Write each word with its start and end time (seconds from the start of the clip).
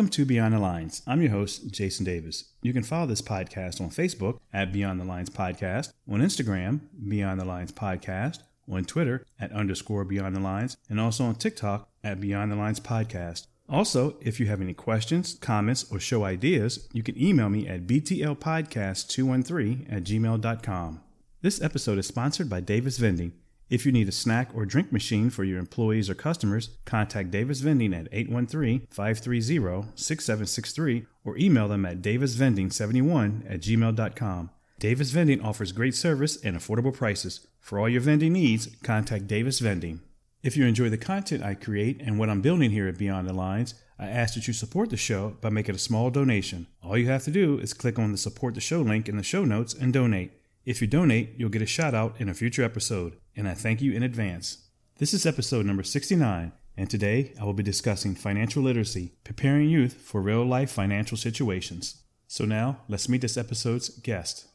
Welcome 0.00 0.12
to 0.12 0.24
Beyond 0.24 0.54
the 0.54 0.58
Lines. 0.58 1.02
I'm 1.06 1.20
your 1.20 1.32
host, 1.32 1.70
Jason 1.70 2.06
Davis. 2.06 2.54
You 2.62 2.72
can 2.72 2.82
follow 2.82 3.06
this 3.06 3.20
podcast 3.20 3.82
on 3.82 3.90
Facebook 3.90 4.38
at 4.50 4.72
Beyond 4.72 4.98
the 4.98 5.04
Lines 5.04 5.28
Podcast, 5.28 5.92
on 6.10 6.20
Instagram, 6.20 6.80
Beyond 7.06 7.38
the 7.38 7.44
Lines 7.44 7.70
Podcast, 7.70 8.38
on 8.66 8.86
Twitter 8.86 9.26
at 9.38 9.52
underscore 9.52 10.06
Beyond 10.06 10.34
the 10.34 10.40
Lines, 10.40 10.78
and 10.88 10.98
also 10.98 11.24
on 11.24 11.34
TikTok 11.34 11.86
at 12.02 12.18
Beyond 12.18 12.50
the 12.50 12.56
Lines 12.56 12.80
Podcast. 12.80 13.46
Also, 13.68 14.16
if 14.22 14.40
you 14.40 14.46
have 14.46 14.62
any 14.62 14.72
questions, 14.72 15.34
comments, 15.34 15.84
or 15.92 16.00
show 16.00 16.24
ideas, 16.24 16.88
you 16.94 17.02
can 17.02 17.22
email 17.22 17.50
me 17.50 17.68
at 17.68 17.86
btlpodcast213 17.86 19.92
at 19.92 20.04
gmail.com. 20.04 21.00
This 21.42 21.60
episode 21.60 21.98
is 21.98 22.06
sponsored 22.06 22.48
by 22.48 22.60
Davis 22.60 22.96
Vending. 22.96 23.34
If 23.70 23.86
you 23.86 23.92
need 23.92 24.08
a 24.08 24.12
snack 24.12 24.50
or 24.52 24.66
drink 24.66 24.92
machine 24.92 25.30
for 25.30 25.44
your 25.44 25.60
employees 25.60 26.10
or 26.10 26.14
customers, 26.14 26.70
contact 26.84 27.30
Davis 27.30 27.60
Vending 27.60 27.94
at 27.94 28.10
813-530-6763 28.10 31.06
or 31.24 31.38
email 31.38 31.68
them 31.68 31.86
at 31.86 32.02
davisvending71 32.02 33.48
at 33.48 33.60
gmail.com. 33.60 34.50
Davis 34.80 35.12
Vending 35.12 35.40
offers 35.40 35.70
great 35.70 35.94
service 35.94 36.36
and 36.42 36.56
affordable 36.56 36.92
prices. 36.92 37.46
For 37.60 37.78
all 37.78 37.88
your 37.88 38.00
vending 38.00 38.32
needs, 38.32 38.66
contact 38.82 39.28
Davis 39.28 39.60
Vending. 39.60 40.00
If 40.42 40.56
you 40.56 40.64
enjoy 40.64 40.88
the 40.88 40.98
content 40.98 41.44
I 41.44 41.54
create 41.54 42.00
and 42.00 42.18
what 42.18 42.28
I'm 42.28 42.40
building 42.40 42.72
here 42.72 42.88
at 42.88 42.98
Beyond 42.98 43.28
the 43.28 43.32
Lines, 43.32 43.74
I 44.00 44.08
ask 44.08 44.34
that 44.34 44.48
you 44.48 44.54
support 44.54 44.90
the 44.90 44.96
show 44.96 45.36
by 45.40 45.50
making 45.50 45.76
a 45.76 45.78
small 45.78 46.10
donation. 46.10 46.66
All 46.82 46.98
you 46.98 47.06
have 47.08 47.22
to 47.24 47.30
do 47.30 47.58
is 47.58 47.74
click 47.74 48.00
on 48.00 48.10
the 48.10 48.18
support 48.18 48.54
the 48.54 48.60
show 48.60 48.80
link 48.80 49.08
in 49.08 49.16
the 49.16 49.22
show 49.22 49.44
notes 49.44 49.74
and 49.74 49.92
donate. 49.92 50.32
If 50.64 50.80
you 50.80 50.86
donate, 50.86 51.34
you'll 51.36 51.50
get 51.50 51.62
a 51.62 51.66
shout 51.66 51.94
out 51.94 52.18
in 52.18 52.28
a 52.28 52.34
future 52.34 52.64
episode, 52.64 53.16
and 53.40 53.48
I 53.48 53.54
thank 53.54 53.80
you 53.80 53.92
in 53.92 54.02
advance. 54.02 54.68
This 54.98 55.14
is 55.14 55.24
episode 55.24 55.64
number 55.64 55.82
69, 55.82 56.52
and 56.76 56.90
today 56.90 57.32
I 57.40 57.44
will 57.44 57.54
be 57.54 57.62
discussing 57.62 58.14
financial 58.14 58.62
literacy, 58.62 59.14
preparing 59.24 59.70
youth 59.70 59.94
for 59.94 60.20
real 60.20 60.44
life 60.44 60.70
financial 60.70 61.16
situations. 61.16 62.02
So 62.28 62.44
now, 62.44 62.82
let's 62.86 63.08
meet 63.08 63.22
this 63.22 63.38
episode's 63.38 63.88
guest. 63.88 64.46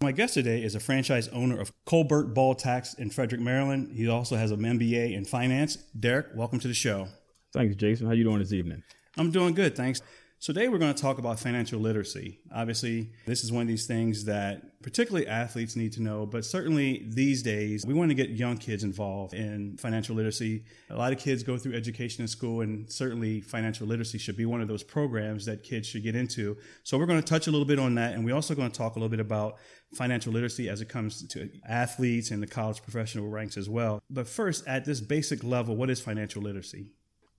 My 0.00 0.12
guest 0.12 0.32
today 0.32 0.62
is 0.62 0.74
a 0.74 0.80
franchise 0.80 1.28
owner 1.28 1.60
of 1.60 1.70
Colbert 1.84 2.32
Ball 2.32 2.54
Tax 2.54 2.94
in 2.94 3.10
Frederick, 3.10 3.42
Maryland. 3.42 3.92
He 3.94 4.08
also 4.08 4.36
has 4.36 4.52
an 4.52 4.60
MBA 4.60 5.14
in 5.14 5.26
finance. 5.26 5.76
Darrick, 5.98 6.34
welcome 6.34 6.60
to 6.60 6.68
the 6.68 6.72
show. 6.72 7.08
Thanks, 7.52 7.76
Jason. 7.76 8.06
How 8.06 8.14
you 8.14 8.24
doing 8.24 8.38
this 8.38 8.54
evening? 8.54 8.82
I'm 9.18 9.30
doing 9.30 9.52
good, 9.52 9.76
thanks. 9.76 10.00
So 10.42 10.54
today 10.54 10.68
we're 10.68 10.78
going 10.78 10.94
to 10.94 11.02
talk 11.02 11.18
about 11.18 11.38
financial 11.38 11.78
literacy. 11.78 12.38
Obviously, 12.50 13.12
this 13.26 13.44
is 13.44 13.52
one 13.52 13.60
of 13.60 13.68
these 13.68 13.86
things 13.86 14.24
that 14.24 14.80
particularly 14.80 15.26
athletes 15.26 15.76
need 15.76 15.92
to 15.92 16.02
know, 16.02 16.24
but 16.24 16.46
certainly 16.46 17.04
these 17.10 17.42
days 17.42 17.84
we 17.86 17.92
want 17.92 18.10
to 18.10 18.14
get 18.14 18.30
young 18.30 18.56
kids 18.56 18.82
involved 18.82 19.34
in 19.34 19.76
financial 19.76 20.16
literacy. 20.16 20.64
A 20.88 20.96
lot 20.96 21.12
of 21.12 21.18
kids 21.18 21.42
go 21.42 21.58
through 21.58 21.74
education 21.74 22.22
in 22.22 22.28
school 22.28 22.62
and 22.62 22.90
certainly 22.90 23.42
financial 23.42 23.86
literacy 23.86 24.16
should 24.16 24.38
be 24.38 24.46
one 24.46 24.62
of 24.62 24.68
those 24.68 24.82
programs 24.82 25.44
that 25.44 25.62
kids 25.62 25.86
should 25.86 26.04
get 26.04 26.16
into. 26.16 26.56
So 26.84 26.96
we're 26.96 27.04
going 27.04 27.20
to 27.20 27.28
touch 27.28 27.46
a 27.46 27.50
little 27.50 27.66
bit 27.66 27.78
on 27.78 27.94
that 27.96 28.14
and 28.14 28.24
we're 28.24 28.34
also 28.34 28.54
going 28.54 28.70
to 28.70 28.78
talk 28.78 28.96
a 28.96 28.98
little 28.98 29.10
bit 29.10 29.20
about 29.20 29.58
financial 29.92 30.32
literacy 30.32 30.70
as 30.70 30.80
it 30.80 30.88
comes 30.88 31.22
to 31.28 31.50
athletes 31.68 32.30
and 32.30 32.42
the 32.42 32.46
college 32.46 32.82
professional 32.82 33.28
ranks 33.28 33.58
as 33.58 33.68
well. 33.68 34.02
But 34.08 34.26
first, 34.26 34.66
at 34.66 34.86
this 34.86 35.02
basic 35.02 35.44
level, 35.44 35.76
what 35.76 35.90
is 35.90 36.00
financial 36.00 36.40
literacy? 36.40 36.86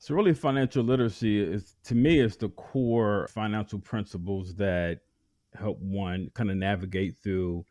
So 0.02 0.16
really 0.16 0.34
financial 0.34 0.84
literacy 0.84 1.40
is 1.40 1.76
to 1.84 1.94
me 1.94 2.20
is 2.22 2.36
the 2.36 2.50
core 2.50 3.28
financial 3.30 3.78
principles 3.78 4.56
that 4.56 5.02
help 5.54 5.78
one 5.80 6.32
kind 6.34 6.50
of 6.50 6.58
navigate 6.58 7.20
through 7.20 7.64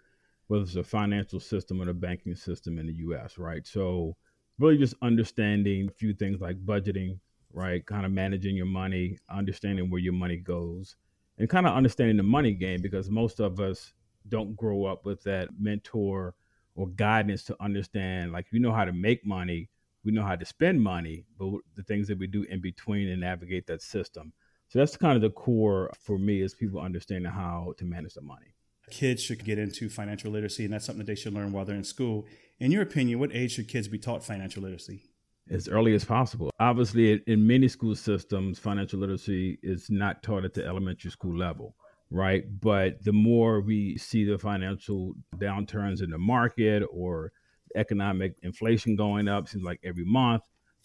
whether 0.46 0.62
it's 0.62 0.76
a 0.76 0.84
financial 0.84 1.40
system 1.40 1.82
or 1.82 1.86
the 1.86 1.92
banking 1.92 2.36
system 2.36 2.78
in 2.78 2.86
the 2.86 2.92
US, 3.08 3.36
right? 3.36 3.66
So 3.66 4.16
really 4.60 4.78
just 4.78 4.94
understanding 5.02 5.88
a 5.88 5.92
few 5.92 6.14
things 6.14 6.40
like 6.40 6.64
budgeting, 6.64 7.18
right? 7.52 7.84
Kind 7.84 8.06
of 8.06 8.12
managing 8.12 8.54
your 8.54 8.66
money, 8.66 9.18
understanding 9.28 9.90
where 9.90 10.00
your 10.00 10.12
money 10.12 10.36
goes, 10.36 10.94
and 11.36 11.50
kind 11.50 11.66
of 11.66 11.74
understanding 11.74 12.16
the 12.16 12.22
money 12.22 12.52
game 12.52 12.80
because 12.80 13.10
most 13.10 13.40
of 13.40 13.58
us 13.58 13.92
don't 14.28 14.56
grow 14.56 14.84
up 14.84 15.04
with 15.04 15.20
that 15.24 15.48
mentor 15.58 16.36
or 16.76 16.86
guidance 16.90 17.42
to 17.42 17.56
understand 17.60 18.30
like 18.30 18.46
you 18.52 18.60
know 18.60 18.72
how 18.72 18.84
to 18.84 18.92
make 18.92 19.26
money 19.26 19.68
we 20.04 20.12
know 20.12 20.22
how 20.22 20.36
to 20.36 20.44
spend 20.44 20.80
money, 20.80 21.24
but 21.38 21.50
the 21.76 21.82
things 21.82 22.08
that 22.08 22.18
we 22.18 22.26
do 22.26 22.42
in 22.44 22.60
between 22.60 23.08
and 23.08 23.20
navigate 23.20 23.66
that 23.66 23.82
system. 23.82 24.32
So 24.68 24.78
that's 24.78 24.96
kind 24.96 25.16
of 25.16 25.22
the 25.22 25.30
core 25.30 25.90
for 26.00 26.18
me 26.18 26.42
is 26.42 26.54
people 26.54 26.80
understanding 26.80 27.30
how 27.30 27.74
to 27.78 27.84
manage 27.84 28.14
the 28.14 28.22
money. 28.22 28.54
Kids 28.90 29.22
should 29.22 29.44
get 29.44 29.58
into 29.58 29.88
financial 29.88 30.30
literacy, 30.30 30.64
and 30.64 30.72
that's 30.72 30.84
something 30.84 31.04
that 31.04 31.06
they 31.06 31.16
should 31.16 31.34
learn 31.34 31.52
while 31.52 31.64
they're 31.64 31.76
in 31.76 31.84
school. 31.84 32.26
In 32.58 32.70
your 32.70 32.82
opinion, 32.82 33.18
what 33.18 33.34
age 33.34 33.52
should 33.52 33.68
kids 33.68 33.88
be 33.88 33.98
taught 33.98 34.24
financial 34.24 34.62
literacy? 34.62 35.02
As 35.50 35.68
early 35.68 35.94
as 35.94 36.04
possible. 36.04 36.50
Obviously, 36.60 37.20
in 37.26 37.46
many 37.46 37.66
school 37.68 37.94
systems, 37.96 38.58
financial 38.58 39.00
literacy 39.00 39.58
is 39.62 39.90
not 39.90 40.22
taught 40.22 40.44
at 40.44 40.54
the 40.54 40.64
elementary 40.64 41.10
school 41.10 41.36
level, 41.36 41.74
right? 42.10 42.44
But 42.60 43.02
the 43.04 43.12
more 43.12 43.60
we 43.60 43.98
see 43.98 44.24
the 44.24 44.38
financial 44.38 45.14
downturns 45.36 46.02
in 46.02 46.10
the 46.10 46.18
market 46.18 46.84
or 46.92 47.32
economic 47.76 48.34
inflation 48.42 48.96
going 48.96 49.28
up 49.28 49.48
seems 49.48 49.64
like 49.64 49.80
every 49.82 50.04
month 50.04 50.42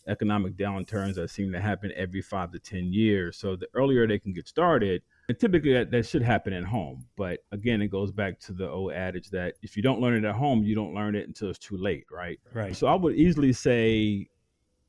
economic 0.08 0.56
downturns 0.56 1.16
that 1.16 1.30
seem 1.30 1.52
to 1.52 1.60
happen 1.60 1.92
every 1.96 2.22
five 2.22 2.52
to 2.52 2.60
ten 2.60 2.94
years. 2.94 3.38
So 3.38 3.56
the 3.56 3.68
earlier 3.74 4.08
they 4.08 4.20
can 4.20 4.34
get 4.34 4.48
started 4.48 5.02
and 5.28 5.40
typically 5.40 5.74
that, 5.74 5.90
that 5.92 6.06
should 6.06 6.22
happen 6.22 6.54
at 6.54 6.64
home. 6.64 7.06
But 7.16 7.40
again 7.52 7.82
it 7.82 7.88
goes 7.88 8.12
back 8.12 8.40
to 8.42 8.54
the 8.54 8.70
old 8.70 8.94
adage 8.94 9.30
that 9.32 9.56
if 9.62 9.76
you 9.76 9.84
don't 9.84 10.02
learn 10.02 10.24
it 10.24 10.28
at 10.28 10.36
home 10.36 10.64
you 10.64 10.76
don't 10.76 10.94
learn 10.94 11.16
it 11.16 11.28
until 11.28 11.50
it's 11.50 11.60
too 11.60 11.78
late 11.78 12.06
right? 12.12 12.40
Right. 12.54 12.76
So 12.76 12.88
i 12.88 12.96
would 12.96 13.16
easily 13.16 13.54
say 13.54 14.28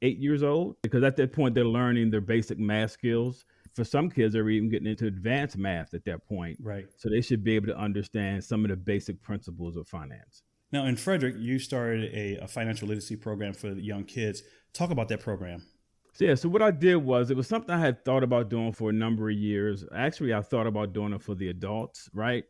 eight 0.02 0.18
years 0.18 0.42
old 0.42 0.76
because 0.82 1.02
at 1.02 1.16
that 1.16 1.32
point 1.32 1.54
they're 1.54 1.64
learning 1.64 2.10
their 2.10 2.20
basic 2.20 2.58
math 2.58 2.92
skills. 2.92 3.44
For 3.74 3.84
some 3.84 4.10
kids 4.10 4.34
they're 4.34 4.48
even 4.48 4.68
getting 4.68 4.88
into 4.88 5.06
advanced 5.06 5.56
math 5.56 5.94
at 5.94 6.04
that 6.04 6.26
point. 6.26 6.58
Right. 6.62 6.86
So 6.96 7.08
they 7.08 7.20
should 7.20 7.44
be 7.44 7.56
able 7.56 7.68
to 7.68 7.78
understand 7.78 8.44
some 8.44 8.64
of 8.64 8.70
the 8.70 8.76
basic 8.76 9.20
principles 9.22 9.76
of 9.76 9.86
finance 9.88 10.42
now, 10.72 10.84
in 10.86 10.96
Frederick, 10.96 11.36
you 11.38 11.58
started 11.58 12.12
a, 12.12 12.44
a 12.44 12.48
financial 12.48 12.88
literacy 12.88 13.16
program 13.16 13.52
for 13.52 13.68
young 13.68 14.04
kids. 14.04 14.42
Talk 14.72 14.90
about 14.90 15.08
that 15.08 15.20
program. 15.20 15.62
So, 16.12 16.24
yeah, 16.24 16.34
so 16.34 16.48
what 16.48 16.62
I 16.62 16.70
did 16.70 16.96
was 16.96 17.30
it 17.30 17.36
was 17.36 17.46
something 17.46 17.74
I 17.74 17.78
had 17.78 18.04
thought 18.04 18.22
about 18.22 18.48
doing 18.48 18.72
for 18.72 18.90
a 18.90 18.92
number 18.92 19.30
of 19.30 19.36
years. 19.36 19.84
Actually, 19.94 20.34
I 20.34 20.40
thought 20.40 20.66
about 20.66 20.92
doing 20.92 21.12
it 21.12 21.22
for 21.22 21.34
the 21.34 21.48
adults, 21.48 22.10
right? 22.12 22.44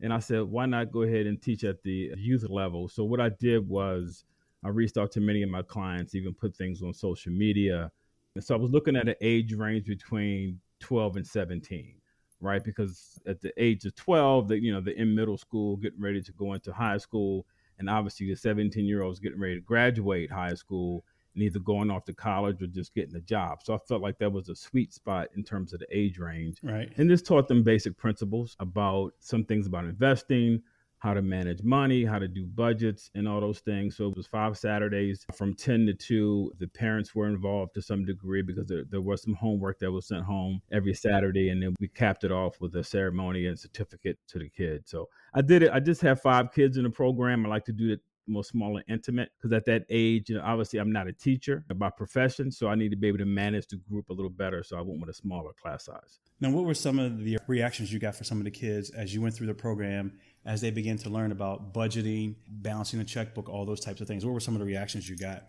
And 0.00 0.12
I 0.12 0.18
said, 0.18 0.42
why 0.42 0.66
not 0.66 0.92
go 0.92 1.02
ahead 1.02 1.26
and 1.26 1.40
teach 1.40 1.64
at 1.64 1.82
the 1.82 2.12
youth 2.18 2.44
level? 2.50 2.88
So, 2.88 3.04
what 3.04 3.20
I 3.20 3.30
did 3.30 3.66
was 3.66 4.24
I 4.64 4.68
reached 4.68 4.96
out 4.96 5.12
to 5.12 5.20
many 5.20 5.42
of 5.42 5.50
my 5.50 5.62
clients, 5.62 6.14
even 6.14 6.34
put 6.34 6.56
things 6.56 6.82
on 6.82 6.92
social 6.92 7.32
media. 7.32 7.90
And 8.34 8.42
so 8.42 8.54
I 8.54 8.58
was 8.58 8.70
looking 8.70 8.96
at 8.96 9.08
an 9.08 9.14
age 9.20 9.52
range 9.52 9.86
between 9.86 10.58
12 10.80 11.16
and 11.16 11.26
17, 11.26 11.94
right? 12.40 12.64
Because 12.64 13.20
at 13.26 13.40
the 13.42 13.52
age 13.62 13.84
of 13.84 13.94
12, 13.94 14.48
that 14.48 14.62
you 14.62 14.72
know, 14.72 14.80
they're 14.80 14.94
in 14.94 15.14
middle 15.14 15.36
school, 15.36 15.76
getting 15.76 16.00
ready 16.00 16.22
to 16.22 16.32
go 16.32 16.54
into 16.54 16.72
high 16.72 16.96
school 16.96 17.46
and 17.78 17.90
obviously 17.90 18.28
the 18.28 18.36
17 18.36 18.84
year 18.84 19.02
olds 19.02 19.20
getting 19.20 19.40
ready 19.40 19.56
to 19.56 19.60
graduate 19.60 20.30
high 20.30 20.54
school 20.54 21.04
and 21.34 21.42
either 21.42 21.58
going 21.58 21.90
off 21.90 22.04
to 22.04 22.14
college 22.14 22.62
or 22.62 22.66
just 22.66 22.94
getting 22.94 23.16
a 23.16 23.20
job. 23.20 23.58
So 23.62 23.74
I 23.74 23.78
felt 23.88 24.02
like 24.02 24.18
that 24.18 24.32
was 24.32 24.48
a 24.48 24.54
sweet 24.54 24.92
spot 24.92 25.28
in 25.36 25.42
terms 25.42 25.72
of 25.72 25.80
the 25.80 25.86
age 25.90 26.18
range. 26.18 26.58
Right. 26.62 26.92
And 26.96 27.10
this 27.10 27.22
taught 27.22 27.48
them 27.48 27.62
basic 27.62 27.96
principles 27.96 28.56
about 28.60 29.14
some 29.18 29.44
things 29.44 29.66
about 29.66 29.84
investing, 29.84 30.62
how 31.04 31.12
to 31.12 31.20
manage 31.20 31.62
money, 31.62 32.02
how 32.02 32.18
to 32.18 32.26
do 32.26 32.46
budgets, 32.46 33.10
and 33.14 33.28
all 33.28 33.38
those 33.38 33.58
things. 33.58 33.94
So 33.94 34.08
it 34.08 34.16
was 34.16 34.26
five 34.26 34.56
Saturdays 34.56 35.26
from 35.34 35.52
10 35.52 35.84
to 35.84 35.92
2. 35.92 36.52
The 36.58 36.66
parents 36.66 37.14
were 37.14 37.28
involved 37.28 37.74
to 37.74 37.82
some 37.82 38.06
degree 38.06 38.40
because 38.40 38.66
there, 38.66 38.84
there 38.88 39.02
was 39.02 39.20
some 39.20 39.34
homework 39.34 39.78
that 39.80 39.92
was 39.92 40.06
sent 40.06 40.24
home 40.24 40.62
every 40.72 40.94
Saturday. 40.94 41.50
And 41.50 41.62
then 41.62 41.74
we 41.78 41.88
capped 41.88 42.24
it 42.24 42.32
off 42.32 42.58
with 42.58 42.74
a 42.76 42.82
ceremony 42.82 43.44
and 43.46 43.58
certificate 43.58 44.16
to 44.28 44.38
the 44.38 44.48
kids. 44.48 44.90
So 44.90 45.10
I 45.34 45.42
did 45.42 45.62
it. 45.62 45.70
I 45.74 45.78
just 45.78 46.00
have 46.00 46.22
five 46.22 46.54
kids 46.54 46.78
in 46.78 46.84
the 46.84 46.90
program. 46.90 47.44
I 47.44 47.50
like 47.50 47.66
to 47.66 47.72
do 47.72 47.92
it 47.92 48.00
more 48.26 48.42
small 48.42 48.76
and 48.76 48.84
intimate 48.88 49.30
because 49.36 49.52
at 49.52 49.66
that 49.66 49.84
age, 49.90 50.30
you 50.30 50.36
know, 50.36 50.42
obviously 50.42 50.78
I'm 50.78 50.90
not 50.90 51.06
a 51.06 51.12
teacher 51.12 51.66
by 51.74 51.90
profession, 51.90 52.50
so 52.50 52.68
I 52.68 52.74
need 52.74 52.88
to 52.90 52.96
be 52.96 53.08
able 53.08 53.18
to 53.18 53.26
manage 53.26 53.66
the 53.66 53.76
group 53.76 54.08
a 54.08 54.14
little 54.14 54.30
better. 54.30 54.62
So 54.62 54.78
I 54.78 54.80
went 54.80 55.00
with 55.00 55.10
a 55.10 55.14
smaller 55.14 55.50
class 55.60 55.84
size. 55.84 56.20
Now, 56.40 56.50
what 56.50 56.64
were 56.64 56.74
some 56.74 56.98
of 56.98 57.22
the 57.22 57.38
reactions 57.46 57.92
you 57.92 57.98
got 57.98 58.14
for 58.14 58.24
some 58.24 58.38
of 58.38 58.44
the 58.44 58.50
kids 58.50 58.90
as 58.90 59.14
you 59.14 59.20
went 59.20 59.34
through 59.34 59.48
the 59.48 59.54
program 59.54 60.18
as 60.46 60.60
they 60.60 60.70
begin 60.70 60.98
to 60.98 61.10
learn 61.10 61.32
about 61.32 61.72
budgeting, 61.72 62.34
balancing 62.48 62.98
the 62.98 63.04
checkbook, 63.04 63.48
all 63.48 63.64
those 63.64 63.80
types 63.80 64.00
of 64.00 64.08
things? 64.08 64.24
What 64.24 64.34
were 64.34 64.40
some 64.40 64.54
of 64.54 64.60
the 64.60 64.66
reactions 64.66 65.08
you 65.08 65.16
got? 65.16 65.44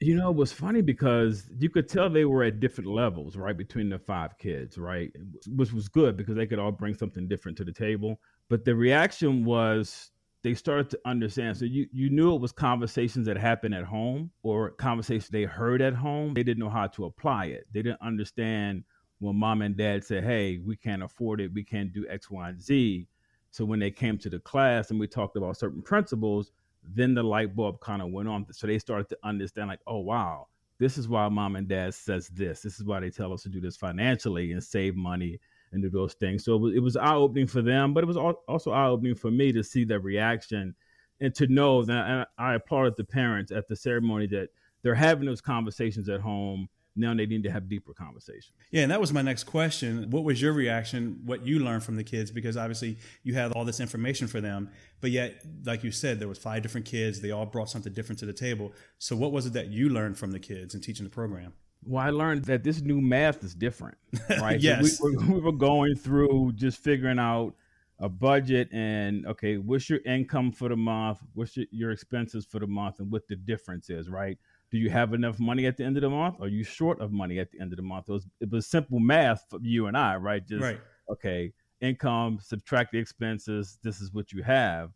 You 0.00 0.14
know, 0.14 0.30
it 0.30 0.36
was 0.36 0.52
funny 0.52 0.80
because 0.80 1.48
you 1.58 1.70
could 1.70 1.88
tell 1.88 2.08
they 2.08 2.24
were 2.24 2.44
at 2.44 2.60
different 2.60 2.88
levels, 2.88 3.36
right, 3.36 3.56
between 3.56 3.88
the 3.88 3.98
five 3.98 4.38
kids, 4.38 4.78
right, 4.78 5.10
which 5.48 5.72
was 5.72 5.88
good 5.88 6.16
because 6.16 6.36
they 6.36 6.46
could 6.46 6.60
all 6.60 6.70
bring 6.70 6.94
something 6.94 7.26
different 7.26 7.58
to 7.58 7.64
the 7.64 7.72
table. 7.72 8.20
But 8.48 8.64
the 8.64 8.76
reaction 8.76 9.44
was 9.44 10.12
they 10.44 10.54
started 10.54 10.88
to 10.90 11.00
understand. 11.04 11.56
So 11.56 11.64
you 11.64 11.86
you 11.92 12.10
knew 12.10 12.34
it 12.34 12.40
was 12.40 12.52
conversations 12.52 13.26
that 13.26 13.36
happened 13.36 13.74
at 13.74 13.84
home 13.84 14.30
or 14.42 14.70
conversations 14.70 15.28
they 15.28 15.44
heard 15.44 15.82
at 15.82 15.94
home. 15.94 16.34
They 16.34 16.44
didn't 16.44 16.60
know 16.62 16.70
how 16.70 16.86
to 16.86 17.06
apply 17.06 17.46
it. 17.46 17.66
They 17.72 17.82
didn't 17.82 18.00
understand 18.00 18.84
when 19.18 19.36
mom 19.36 19.62
and 19.62 19.76
dad 19.76 20.04
said, 20.04 20.22
"Hey, 20.22 20.58
we 20.58 20.76
can't 20.76 21.02
afford 21.02 21.40
it. 21.40 21.52
We 21.52 21.64
can't 21.64 21.92
do 21.92 22.06
X, 22.08 22.30
Y, 22.30 22.48
and 22.48 22.60
Z." 22.60 23.08
So 23.50 23.64
when 23.64 23.78
they 23.78 23.90
came 23.90 24.18
to 24.18 24.30
the 24.30 24.38
class 24.38 24.90
and 24.90 25.00
we 25.00 25.06
talked 25.06 25.36
about 25.36 25.56
certain 25.56 25.82
principles, 25.82 26.52
then 26.94 27.14
the 27.14 27.22
light 27.22 27.56
bulb 27.56 27.80
kind 27.80 28.02
of 28.02 28.10
went 28.10 28.28
on. 28.28 28.46
So 28.52 28.66
they 28.66 28.78
started 28.78 29.08
to 29.10 29.18
understand, 29.24 29.68
like, 29.68 29.80
oh 29.86 29.98
wow, 29.98 30.46
this 30.78 30.96
is 30.96 31.08
why 31.08 31.28
mom 31.28 31.56
and 31.56 31.68
dad 31.68 31.94
says 31.94 32.28
this. 32.28 32.60
This 32.60 32.78
is 32.78 32.84
why 32.84 33.00
they 33.00 33.10
tell 33.10 33.32
us 33.32 33.42
to 33.42 33.48
do 33.48 33.60
this 33.60 33.76
financially 33.76 34.52
and 34.52 34.62
save 34.62 34.96
money 34.96 35.40
and 35.72 35.82
do 35.82 35.90
those 35.90 36.14
things. 36.14 36.44
So 36.44 36.54
it 36.54 36.60
was, 36.60 36.80
was 36.80 36.96
eye 36.96 37.14
opening 37.14 37.46
for 37.46 37.62
them, 37.62 37.92
but 37.92 38.04
it 38.04 38.06
was 38.06 38.16
also 38.16 38.70
eye 38.70 38.86
opening 38.86 39.14
for 39.14 39.30
me 39.30 39.52
to 39.52 39.62
see 39.62 39.84
the 39.84 39.98
reaction 39.98 40.74
and 41.20 41.34
to 41.34 41.46
know 41.48 41.84
that. 41.84 42.08
And 42.08 42.26
I 42.38 42.54
applauded 42.54 42.94
the 42.96 43.04
parents 43.04 43.50
at 43.52 43.68
the 43.68 43.76
ceremony 43.76 44.28
that 44.28 44.48
they're 44.82 44.94
having 44.94 45.26
those 45.26 45.40
conversations 45.40 46.08
at 46.08 46.20
home 46.20 46.68
now 46.98 47.14
they 47.14 47.26
need 47.26 47.42
to 47.44 47.50
have 47.50 47.68
deeper 47.68 47.92
conversations. 47.92 48.52
Yeah, 48.70 48.82
and 48.82 48.90
that 48.90 49.00
was 49.00 49.12
my 49.12 49.22
next 49.22 49.44
question. 49.44 50.10
What 50.10 50.24
was 50.24 50.40
your 50.40 50.52
reaction? 50.52 51.20
What 51.24 51.46
you 51.46 51.60
learned 51.60 51.84
from 51.84 51.96
the 51.96 52.04
kids? 52.04 52.30
Because 52.30 52.56
obviously 52.56 52.98
you 53.22 53.34
had 53.34 53.52
all 53.52 53.64
this 53.64 53.80
information 53.80 54.28
for 54.28 54.40
them, 54.40 54.70
but 55.00 55.10
yet, 55.10 55.42
like 55.64 55.84
you 55.84 55.90
said, 55.90 56.18
there 56.18 56.28
was 56.28 56.38
five 56.38 56.62
different 56.62 56.86
kids. 56.86 57.20
They 57.20 57.30
all 57.30 57.46
brought 57.46 57.70
something 57.70 57.92
different 57.92 58.18
to 58.20 58.26
the 58.26 58.32
table. 58.32 58.72
So, 58.98 59.16
what 59.16 59.32
was 59.32 59.46
it 59.46 59.52
that 59.54 59.68
you 59.68 59.88
learned 59.88 60.18
from 60.18 60.32
the 60.32 60.40
kids 60.40 60.74
in 60.74 60.80
teaching 60.80 61.04
the 61.04 61.10
program? 61.10 61.52
Well, 61.84 62.04
I 62.04 62.10
learned 62.10 62.44
that 62.46 62.64
this 62.64 62.80
new 62.80 63.00
math 63.00 63.42
is 63.44 63.54
different, 63.54 63.96
right? 64.40 64.60
yes, 64.60 64.98
so 64.98 65.04
we, 65.06 65.34
we 65.34 65.40
were 65.40 65.52
going 65.52 65.94
through 65.94 66.52
just 66.56 66.78
figuring 66.78 67.18
out 67.18 67.54
a 68.00 68.08
budget 68.08 68.68
and 68.72 69.26
okay, 69.26 69.56
what's 69.56 69.90
your 69.90 70.00
income 70.06 70.52
for 70.52 70.68
the 70.68 70.76
month? 70.76 71.18
What's 71.34 71.56
your, 71.56 71.66
your 71.70 71.90
expenses 71.90 72.44
for 72.44 72.60
the 72.60 72.66
month, 72.66 73.00
and 73.00 73.10
what 73.10 73.26
the 73.28 73.36
difference 73.36 73.90
is, 73.90 74.08
right? 74.08 74.38
Do 74.70 74.78
you 74.78 74.90
have 74.90 75.14
enough 75.14 75.38
money 75.38 75.66
at 75.66 75.76
the 75.76 75.84
end 75.84 75.96
of 75.96 76.02
the 76.02 76.10
month? 76.10 76.36
Are 76.40 76.48
you 76.48 76.62
short 76.62 77.00
of 77.00 77.12
money 77.12 77.38
at 77.38 77.50
the 77.50 77.60
end 77.60 77.72
of 77.72 77.76
the 77.76 77.82
month? 77.82 78.08
It 78.08 78.12
was, 78.12 78.26
it 78.40 78.50
was 78.50 78.66
simple 78.66 79.00
math 79.00 79.44
for 79.48 79.58
you 79.62 79.86
and 79.86 79.96
I, 79.96 80.16
right? 80.16 80.46
Just 80.46 80.62
right. 80.62 80.80
okay, 81.10 81.52
income, 81.80 82.38
subtract 82.42 82.92
the 82.92 82.98
expenses. 82.98 83.78
This 83.82 84.00
is 84.00 84.12
what 84.12 84.32
you 84.32 84.42
have. 84.42 84.90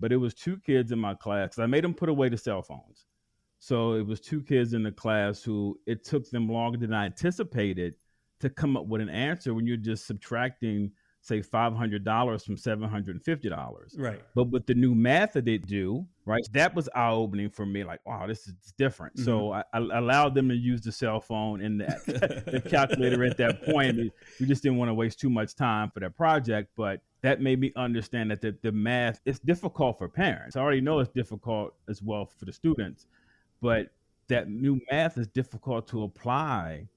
But 0.00 0.12
it 0.12 0.16
was 0.16 0.34
two 0.34 0.58
kids 0.58 0.90
in 0.90 0.98
my 0.98 1.14
class. 1.14 1.58
I 1.58 1.66
made 1.66 1.84
them 1.84 1.94
put 1.94 2.08
away 2.08 2.28
the 2.28 2.36
cell 2.36 2.62
phones. 2.62 3.06
So 3.58 3.92
it 3.92 4.04
was 4.04 4.20
two 4.20 4.42
kids 4.42 4.74
in 4.74 4.82
the 4.82 4.90
class 4.90 5.42
who 5.42 5.78
it 5.86 6.04
took 6.04 6.28
them 6.30 6.48
longer 6.48 6.78
than 6.78 6.92
I 6.92 7.04
anticipated 7.04 7.94
to 8.40 8.50
come 8.50 8.76
up 8.76 8.86
with 8.86 9.00
an 9.00 9.08
answer 9.08 9.54
when 9.54 9.66
you're 9.66 9.76
just 9.76 10.06
subtracting 10.06 10.90
say 11.22 11.40
$500 11.40 12.44
from 12.44 12.56
$750. 12.56 13.98
Right. 13.98 14.20
But 14.34 14.50
with 14.50 14.66
the 14.66 14.74
new 14.74 14.94
math 14.94 15.32
that 15.34 15.44
they 15.44 15.58
do, 15.58 16.04
right, 16.24 16.42
that 16.52 16.74
was 16.74 16.88
eye 16.94 17.10
opening 17.10 17.50
for 17.50 17.66
me. 17.66 17.84
Like, 17.84 18.00
wow, 18.06 18.26
this 18.26 18.46
is 18.46 18.54
different. 18.78 19.16
Mm-hmm. 19.16 19.24
So 19.24 19.52
I, 19.52 19.64
I, 19.72 19.78
allowed 19.98 20.34
them 20.34 20.48
to 20.48 20.54
use 20.54 20.80
the 20.80 20.92
cell 20.92 21.20
phone 21.20 21.60
and 21.60 21.80
the, 21.80 22.42
the 22.50 22.60
calculator 22.60 23.24
at 23.24 23.36
that 23.38 23.64
point. 23.64 23.98
We 24.40 24.46
just 24.46 24.62
didn't 24.62 24.78
want 24.78 24.88
to 24.88 24.94
waste 24.94 25.20
too 25.20 25.30
much 25.30 25.54
time 25.54 25.90
for 25.90 26.00
that 26.00 26.16
project. 26.16 26.70
But 26.76 27.00
that 27.22 27.40
made 27.40 27.60
me 27.60 27.72
understand 27.76 28.30
that 28.30 28.40
the, 28.40 28.56
the 28.62 28.72
math 28.72 29.20
is 29.24 29.38
difficult 29.38 29.98
for 29.98 30.08
parents. 30.08 30.56
I 30.56 30.60
already 30.60 30.80
know 30.80 30.98
it's 30.98 31.10
difficult 31.10 31.74
as 31.88 32.02
well 32.02 32.26
for 32.26 32.44
the 32.44 32.52
students, 32.52 33.06
but 33.60 33.90
that 34.28 34.48
new 34.48 34.80
math 34.90 35.18
is 35.18 35.28
difficult 35.28 35.86
to 35.88 36.04
apply 36.04 36.88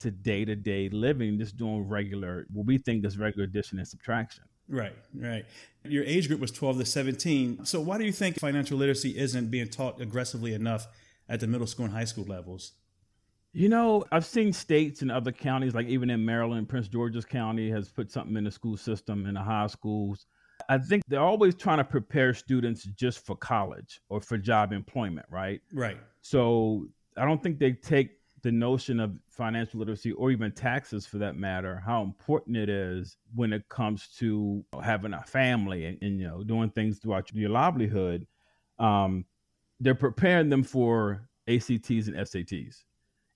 to 0.00 0.10
day 0.10 0.44
to 0.44 0.54
day 0.54 0.88
living, 0.90 1.38
just 1.38 1.56
doing 1.56 1.88
regular, 1.88 2.46
what 2.52 2.66
we 2.66 2.78
think 2.78 3.04
is 3.04 3.18
regular 3.18 3.44
addition 3.44 3.78
and 3.78 3.88
subtraction. 3.88 4.44
Right, 4.68 4.96
right. 5.14 5.44
Your 5.84 6.04
age 6.04 6.28
group 6.28 6.40
was 6.40 6.50
12 6.50 6.78
to 6.78 6.84
17. 6.84 7.66
So, 7.66 7.80
why 7.80 7.98
do 7.98 8.04
you 8.04 8.12
think 8.12 8.38
financial 8.38 8.78
literacy 8.78 9.16
isn't 9.18 9.50
being 9.50 9.68
taught 9.68 10.00
aggressively 10.00 10.54
enough 10.54 10.86
at 11.28 11.40
the 11.40 11.46
middle 11.46 11.66
school 11.66 11.84
and 11.84 11.94
high 11.94 12.04
school 12.04 12.24
levels? 12.24 12.72
You 13.52 13.68
know, 13.68 14.04
I've 14.10 14.24
seen 14.24 14.52
states 14.52 15.02
and 15.02 15.12
other 15.12 15.30
counties, 15.30 15.74
like 15.74 15.86
even 15.86 16.10
in 16.10 16.24
Maryland, 16.24 16.68
Prince 16.68 16.88
George's 16.88 17.24
County 17.24 17.70
has 17.70 17.88
put 17.88 18.10
something 18.10 18.36
in 18.36 18.44
the 18.44 18.50
school 18.50 18.76
system, 18.76 19.26
in 19.26 19.34
the 19.34 19.40
high 19.40 19.68
schools. 19.68 20.26
I 20.68 20.78
think 20.78 21.02
they're 21.08 21.20
always 21.20 21.54
trying 21.54 21.78
to 21.78 21.84
prepare 21.84 22.34
students 22.34 22.84
just 22.84 23.24
for 23.24 23.36
college 23.36 24.00
or 24.08 24.20
for 24.20 24.38
job 24.38 24.72
employment, 24.72 25.26
right? 25.30 25.60
Right. 25.72 25.98
So 26.22 26.86
I 27.16 27.24
don't 27.24 27.42
think 27.42 27.58
they 27.58 27.72
take 27.72 28.10
the 28.44 28.52
notion 28.52 29.00
of 29.00 29.18
financial 29.30 29.80
literacy 29.80 30.12
or 30.12 30.30
even 30.30 30.52
taxes 30.52 31.06
for 31.06 31.16
that 31.16 31.34
matter 31.34 31.82
how 31.84 32.02
important 32.02 32.58
it 32.58 32.68
is 32.68 33.16
when 33.34 33.54
it 33.54 33.66
comes 33.70 34.08
to 34.18 34.62
having 34.82 35.14
a 35.14 35.22
family 35.22 35.86
and, 35.86 35.98
and 36.02 36.20
you 36.20 36.28
know 36.28 36.44
doing 36.44 36.68
things 36.68 36.98
throughout 36.98 37.32
your 37.34 37.48
livelihood 37.48 38.26
um, 38.78 39.24
they're 39.80 39.94
preparing 39.94 40.50
them 40.50 40.62
for 40.62 41.26
ACTs 41.48 42.06
and 42.06 42.16
SATs 42.16 42.84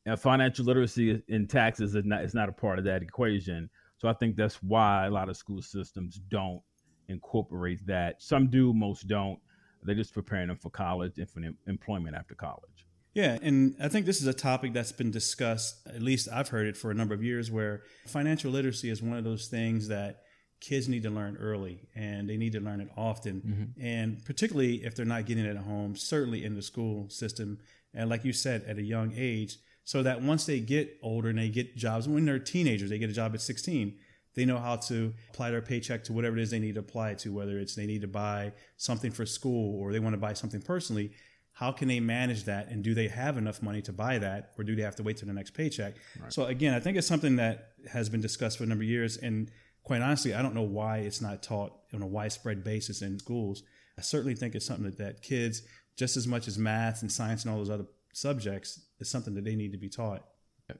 and 0.05 0.21
financial 0.21 0.67
literacy 0.67 1.23
in 1.29 1.47
taxes 1.47 1.95
is 1.95 2.05
not, 2.05 2.23
is 2.23 2.35
not 2.35 2.51
a 2.51 2.53
part 2.53 2.79
of 2.79 2.85
that 2.85 3.03
equation. 3.03 3.71
So 3.97 4.09
i 4.09 4.13
think 4.13 4.37
that's 4.37 4.63
why 4.63 5.07
a 5.07 5.11
lot 5.11 5.31
of 5.31 5.37
school 5.39 5.63
systems 5.63 6.21
don't 6.29 6.61
incorporate 7.09 7.87
that. 7.87 8.23
Some 8.23 8.49
do 8.49 8.75
most 8.75 9.09
don't. 9.09 9.39
They're 9.83 9.95
just 9.95 10.13
preparing 10.13 10.49
them 10.49 10.59
for 10.59 10.71
college 10.71 11.19
and 11.19 11.31
for 11.31 11.41
employment 11.67 12.15
after 12.15 12.35
college 12.35 12.88
yeah, 13.19 13.37
and 13.43 13.75
I 13.83 13.89
think 13.89 14.07
this 14.07 14.21
is 14.21 14.29
a 14.29 14.33
topic 14.33 14.73
that's 14.73 14.93
been 14.93 15.11
discussed, 15.11 15.85
at 15.89 16.01
least 16.01 16.29
I've 16.33 16.51
heard 16.51 16.69
it 16.69 16.77
for 16.77 16.93
a 16.93 16.95
number 16.95 17.15
of 17.15 17.25
years, 17.25 17.51
where 17.51 17.83
financial 18.07 18.53
literacy 18.53 18.91
is 18.91 19.03
one 19.03 19.19
of 19.19 19.25
those 19.25 19.49
things 19.49 19.89
that 19.89 20.21
kids 20.61 20.89
need 20.89 21.03
to 21.03 21.11
learn 21.11 21.37
early 21.37 21.81
and 21.97 22.31
they 22.31 22.37
need 22.37 22.53
to 22.53 22.61
learn 22.61 22.81
it 22.81 22.89
often. 22.97 23.41
Mm-hmm. 23.41 23.85
And 23.85 24.25
particularly 24.25 24.85
if 24.85 24.95
they're 24.95 25.05
not 25.05 25.27
getting 25.27 25.45
it 25.45 25.57
at 25.57 25.65
home, 25.65 25.97
certainly 25.97 26.45
in 26.45 26.55
the 26.55 26.63
school 26.63 27.11
system. 27.11 27.59
And 27.93 28.09
like 28.09 28.25
you 28.25 28.33
said, 28.33 28.63
at 28.69 28.79
a 28.79 28.83
young 28.83 29.13
age, 29.17 29.57
so 29.83 30.05
that 30.05 30.23
once 30.23 30.47
they 30.47 30.61
get 30.61 30.97
older 31.03 31.31
and 31.31 31.41
they 31.41 31.49
get 31.49 31.77
jobs, 31.77 32.09
when 32.09 32.25
they're 32.25 32.39
teenagers, 32.39 32.89
they 32.89 32.99
get 32.99 33.11
a 33.11 33.15
job 33.15 33.35
at 33.35 33.41
16, 33.41 33.97
they 34.37 34.45
know 34.45 34.59
how 34.59 34.77
to 34.77 35.13
apply 35.31 35.51
their 35.51 35.63
paycheck 35.63 36.05
to 36.05 36.13
whatever 36.13 36.37
it 36.37 36.43
is 36.43 36.53
they 36.53 36.61
need 36.61 36.75
to 36.75 36.81
apply 36.81 37.11
it 37.11 37.19
to, 37.21 37.33
whether 37.33 37.59
it's 37.59 37.75
they 37.75 37.87
need 37.87 38.03
to 38.03 38.07
buy 38.07 38.53
something 38.77 39.11
for 39.11 39.27
school 39.27 39.81
or 39.81 39.91
they 39.91 39.99
want 39.99 40.13
to 40.13 40.21
buy 40.21 40.35
something 40.35 40.63
personally 40.63 41.11
how 41.59 41.73
can 41.73 41.89
they 41.89 41.99
manage 41.99 42.45
that? 42.45 42.69
And 42.69 42.85
do 42.85 42.95
they 42.95 43.09
have 43.09 43.37
enough 43.37 43.63
money 43.63 43.83
to 43.83 43.93
buy 43.93 44.19
that 44.19 44.53
or 44.57 44.63
do 44.63 44.77
they 44.77 44.83
have 44.83 44.95
to 44.95 45.03
wait 45.03 45.17
till 45.17 45.27
the 45.27 45.35
next 45.35 45.55
paycheck? 45.55 45.95
Right. 46.21 46.33
so 46.33 46.45
again 46.45 46.73
i 46.73 46.79
think 46.79 46.97
it's 46.97 47.07
something 47.07 47.35
that 47.37 47.73
has 47.91 48.09
been 48.09 48.21
discussed 48.21 48.59
for 48.59 48.65
a 48.65 48.67
number 48.67 48.85
of 48.85 48.89
years. 48.89 49.17
And 49.17 49.51
quite 49.83 50.01
honestly 50.01 50.35
i 50.35 50.41
don't 50.43 50.55
know 50.55 50.63
why 50.63 50.99
it's 50.99 51.21
not 51.21 51.43
taught 51.43 51.73
on 51.93 52.01
a 52.03 52.07
widespread 52.07 52.63
basis 52.63 53.03
in 53.03 53.19
schools. 53.19 53.65
I 53.99 54.03
certainly 54.03 54.37
think 54.37 54.55
it's 54.55 54.67
something 54.67 54.85
that, 54.85 54.99
that 54.99 55.23
kids 55.23 55.63
just 55.97 56.17
as 56.17 56.29
much 56.29 56.47
as 56.47 56.57
math 56.59 57.03
and 57.03 57.11
science 57.11 57.43
and 57.43 57.51
all 57.51 57.59
those 57.59 57.71
other 57.71 57.87
subjects 58.13 58.81
is 59.01 59.11
something 59.11 59.35
that 59.35 59.45
they 59.45 59.57
need 59.57 59.73
to 59.73 59.79
be 59.79 59.89
taught. 59.89 60.25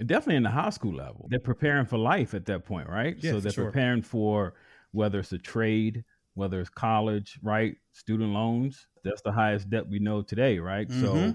Definitely 0.07 0.37
in 0.37 0.43
the 0.45 0.51
high 0.51 0.71
school 0.71 0.95
level. 0.95 1.27
They're 1.29 1.41
preparing 1.41 1.87
for 1.87 1.99
life 1.99 2.35
at 2.35 2.47
that 2.47 2.65
point 2.65 2.89
right? 2.89 3.17
Yeah, 3.19 3.33
so 3.33 3.41
they're 3.41 3.51
sure. 3.51 3.65
preparing 3.65 4.03
for 4.03 4.55
whether 4.93 5.19
it's 5.19 5.33
a 5.33 5.39
trade 5.39 6.05
whether 6.39 6.61
it's 6.61 6.71
college, 6.71 7.39
right? 7.43 7.77
Student 7.93 8.33
loans, 8.33 8.87
that's 9.03 9.21
the 9.23 9.33
highest 9.33 9.69
debt 9.69 9.87
we 9.89 9.99
know 9.99 10.23
today, 10.23 10.61
right? 10.61 10.89
Mm-hmm. 10.89 11.05
So 11.05 11.35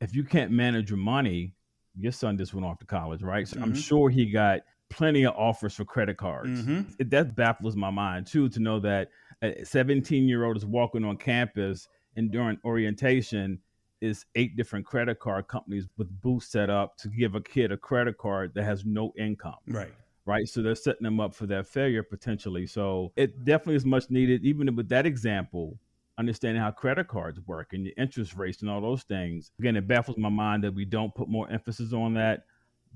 if 0.00 0.14
you 0.14 0.24
can't 0.24 0.50
manage 0.50 0.88
your 0.88 0.98
money, 0.98 1.52
your 1.98 2.12
son 2.12 2.38
just 2.38 2.54
went 2.54 2.66
off 2.66 2.78
to 2.78 2.86
college, 2.86 3.22
right? 3.22 3.46
So 3.46 3.56
mm-hmm. 3.56 3.64
I'm 3.64 3.74
sure 3.74 4.08
he 4.08 4.24
got 4.30 4.60
plenty 4.88 5.24
of 5.24 5.34
offers 5.36 5.74
for 5.74 5.84
credit 5.84 6.16
cards. 6.16 6.62
Mm-hmm. 6.62 6.92
It, 6.98 7.10
that 7.10 7.36
baffles 7.36 7.76
my 7.76 7.90
mind 7.90 8.26
too 8.26 8.48
to 8.48 8.60
know 8.60 8.80
that 8.80 9.10
a 9.42 9.64
17 9.64 10.26
year 10.26 10.44
old 10.44 10.56
is 10.56 10.64
walking 10.64 11.04
on 11.04 11.18
campus 11.18 11.86
and 12.16 12.32
during 12.32 12.58
orientation 12.64 13.60
is 14.00 14.24
eight 14.34 14.56
different 14.56 14.86
credit 14.86 15.18
card 15.18 15.46
companies 15.46 15.88
with 15.98 16.08
booths 16.22 16.48
set 16.48 16.70
up 16.70 16.96
to 16.96 17.08
give 17.08 17.34
a 17.34 17.40
kid 17.40 17.70
a 17.70 17.76
credit 17.76 18.16
card 18.16 18.52
that 18.54 18.64
has 18.64 18.86
no 18.86 19.12
income. 19.18 19.56
Right 19.66 19.92
right? 20.28 20.46
So 20.46 20.60
they're 20.60 20.74
setting 20.74 21.04
them 21.04 21.20
up 21.20 21.34
for 21.34 21.46
that 21.46 21.66
failure 21.66 22.02
potentially. 22.02 22.66
So 22.66 23.12
it 23.16 23.46
definitely 23.46 23.76
is 23.76 23.86
much 23.86 24.10
needed, 24.10 24.44
even 24.44 24.76
with 24.76 24.90
that 24.90 25.06
example, 25.06 25.78
understanding 26.18 26.62
how 26.62 26.70
credit 26.70 27.08
cards 27.08 27.40
work 27.46 27.72
and 27.72 27.86
the 27.86 27.94
interest 27.96 28.36
rates 28.36 28.60
and 28.60 28.70
all 28.70 28.82
those 28.82 29.04
things. 29.04 29.50
Again, 29.58 29.74
it 29.74 29.88
baffles 29.88 30.18
my 30.18 30.28
mind 30.28 30.64
that 30.64 30.74
we 30.74 30.84
don't 30.84 31.14
put 31.14 31.30
more 31.30 31.50
emphasis 31.50 31.94
on 31.94 32.12
that. 32.14 32.44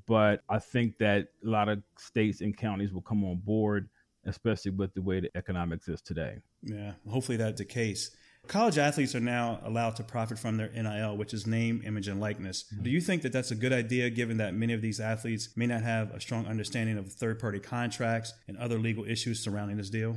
But 0.06 0.42
I 0.50 0.58
think 0.58 0.98
that 0.98 1.28
a 1.42 1.48
lot 1.48 1.70
of 1.70 1.82
states 1.96 2.42
and 2.42 2.54
counties 2.54 2.92
will 2.92 3.00
come 3.00 3.24
on 3.24 3.36
board, 3.36 3.88
especially 4.26 4.72
with 4.72 4.92
the 4.92 5.00
way 5.00 5.20
the 5.20 5.30
economics 5.34 5.88
is 5.88 6.02
today. 6.02 6.36
Yeah, 6.62 6.92
hopefully 7.08 7.38
that's 7.38 7.58
the 7.58 7.64
case. 7.64 8.10
College 8.48 8.76
athletes 8.76 9.14
are 9.14 9.20
now 9.20 9.60
allowed 9.64 9.96
to 9.96 10.02
profit 10.02 10.38
from 10.38 10.56
their 10.56 10.68
NIL, 10.70 11.16
which 11.16 11.32
is 11.32 11.46
name, 11.46 11.80
image, 11.86 12.08
and 12.08 12.20
likeness. 12.20 12.64
Mm-hmm. 12.64 12.82
Do 12.82 12.90
you 12.90 13.00
think 13.00 13.22
that 13.22 13.32
that's 13.32 13.50
a 13.50 13.54
good 13.54 13.72
idea 13.72 14.10
given 14.10 14.38
that 14.38 14.52
many 14.52 14.72
of 14.72 14.82
these 14.82 15.00
athletes 15.00 15.50
may 15.56 15.66
not 15.66 15.82
have 15.82 16.10
a 16.10 16.20
strong 16.20 16.46
understanding 16.46 16.98
of 16.98 17.10
third 17.12 17.38
party 17.38 17.60
contracts 17.60 18.34
and 18.48 18.58
other 18.58 18.78
legal 18.78 19.04
issues 19.04 19.40
surrounding 19.40 19.76
this 19.76 19.90
deal? 19.90 20.16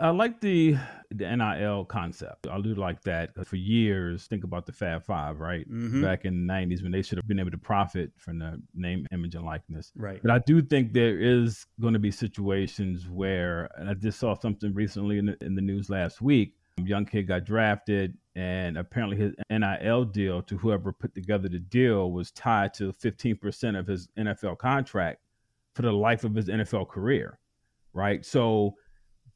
I 0.00 0.10
like 0.10 0.40
the 0.40 0.76
the 1.10 1.36
NIL 1.36 1.84
concept. 1.86 2.46
I 2.46 2.60
do 2.60 2.74
like 2.74 3.00
that. 3.02 3.30
For 3.46 3.56
years, 3.56 4.26
think 4.26 4.44
about 4.44 4.66
the 4.66 4.72
Fab 4.72 5.04
Five, 5.04 5.40
right? 5.40 5.66
Mm-hmm. 5.70 6.02
Back 6.02 6.24
in 6.24 6.46
the 6.46 6.52
'90s, 6.52 6.82
when 6.82 6.92
they 6.92 7.00
should 7.00 7.16
have 7.16 7.26
been 7.26 7.38
able 7.38 7.52
to 7.52 7.58
profit 7.58 8.10
from 8.16 8.38
the 8.38 8.60
name, 8.74 9.06
image, 9.12 9.34
and 9.34 9.46
likeness. 9.46 9.92
Right. 9.96 10.20
But 10.20 10.30
I 10.30 10.40
do 10.40 10.60
think 10.60 10.92
there 10.92 11.18
is 11.18 11.66
going 11.80 11.94
to 11.94 11.98
be 11.98 12.10
situations 12.10 13.08
where, 13.08 13.70
and 13.76 13.88
I 13.88 13.94
just 13.94 14.18
saw 14.18 14.34
something 14.34 14.74
recently 14.74 15.18
in 15.18 15.26
the, 15.26 15.36
in 15.40 15.54
the 15.54 15.62
news 15.62 15.88
last 15.88 16.20
week. 16.20 16.54
Young 16.84 17.06
kid 17.06 17.26
got 17.26 17.44
drafted, 17.44 18.18
and 18.34 18.76
apparently 18.76 19.16
his 19.16 19.34
NIL 19.50 20.04
deal 20.04 20.42
to 20.42 20.58
whoever 20.58 20.92
put 20.92 21.14
together 21.14 21.48
the 21.48 21.58
deal 21.58 22.12
was 22.12 22.30
tied 22.30 22.74
to 22.74 22.92
15% 22.92 23.78
of 23.78 23.86
his 23.86 24.08
NFL 24.18 24.58
contract 24.58 25.20
for 25.74 25.82
the 25.82 25.92
life 25.92 26.24
of 26.24 26.34
his 26.34 26.48
NFL 26.48 26.88
career, 26.88 27.38
right? 27.94 28.24
So 28.24 28.74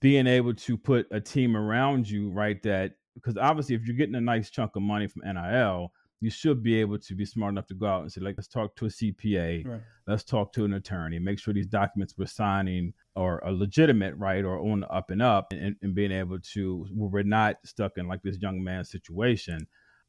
being 0.01 0.27
able 0.27 0.55
to 0.55 0.77
put 0.77 1.07
a 1.11 1.21
team 1.21 1.57
around 1.57 2.09
you, 2.09 2.31
right? 2.31 2.63
That 2.63 2.93
because 3.15 3.37
obviously, 3.37 3.75
if 3.75 3.87
you're 3.87 3.97
getting 3.97 4.15
a 4.15 4.21
nice 4.21 4.51
chunk 4.51 4.77
of 4.77 4.83
money 4.83 5.07
from 5.07 5.23
NIL, 5.25 5.93
you 6.21 6.31
should 6.31 6.63
be 6.63 6.79
able 6.81 6.99
to 6.99 7.15
be 7.15 7.25
smart 7.25 7.53
enough 7.53 7.67
to 7.69 7.75
go 7.75 7.87
out 7.87 8.03
and 8.03 8.13
say, 8.13 8.21
like, 8.21 8.37
let's 8.37 8.49
talk 8.49 8.77
to 8.77 8.87
a 8.87 8.89
CPA, 8.89 9.67
Right. 9.67 9.81
let's 10.07 10.23
talk 10.23 10.53
to 10.53 10.65
an 10.65 10.75
attorney, 10.75 11.19
make 11.19 11.39
sure 11.39 11.55
these 11.55 11.67
documents 11.67 12.15
we're 12.19 12.27
signing 12.27 12.93
are, 13.17 13.43
are 13.43 13.53
legitimate, 13.53 14.15
right, 14.17 14.45
or 14.45 14.59
on 14.59 14.81
the 14.81 14.89
up 14.89 15.11
and 15.11 15.23
up, 15.23 15.53
and, 15.53 15.77
and 15.83 15.95
being 15.95 16.13
able 16.13 16.39
to 16.39 16.87
where 16.95 17.09
we're 17.09 17.23
not 17.23 17.57
stuck 17.65 17.97
in 17.97 18.07
like 18.07 18.23
this 18.23 18.39
young 18.39 18.63
man 18.63 18.85
situation. 18.85 19.67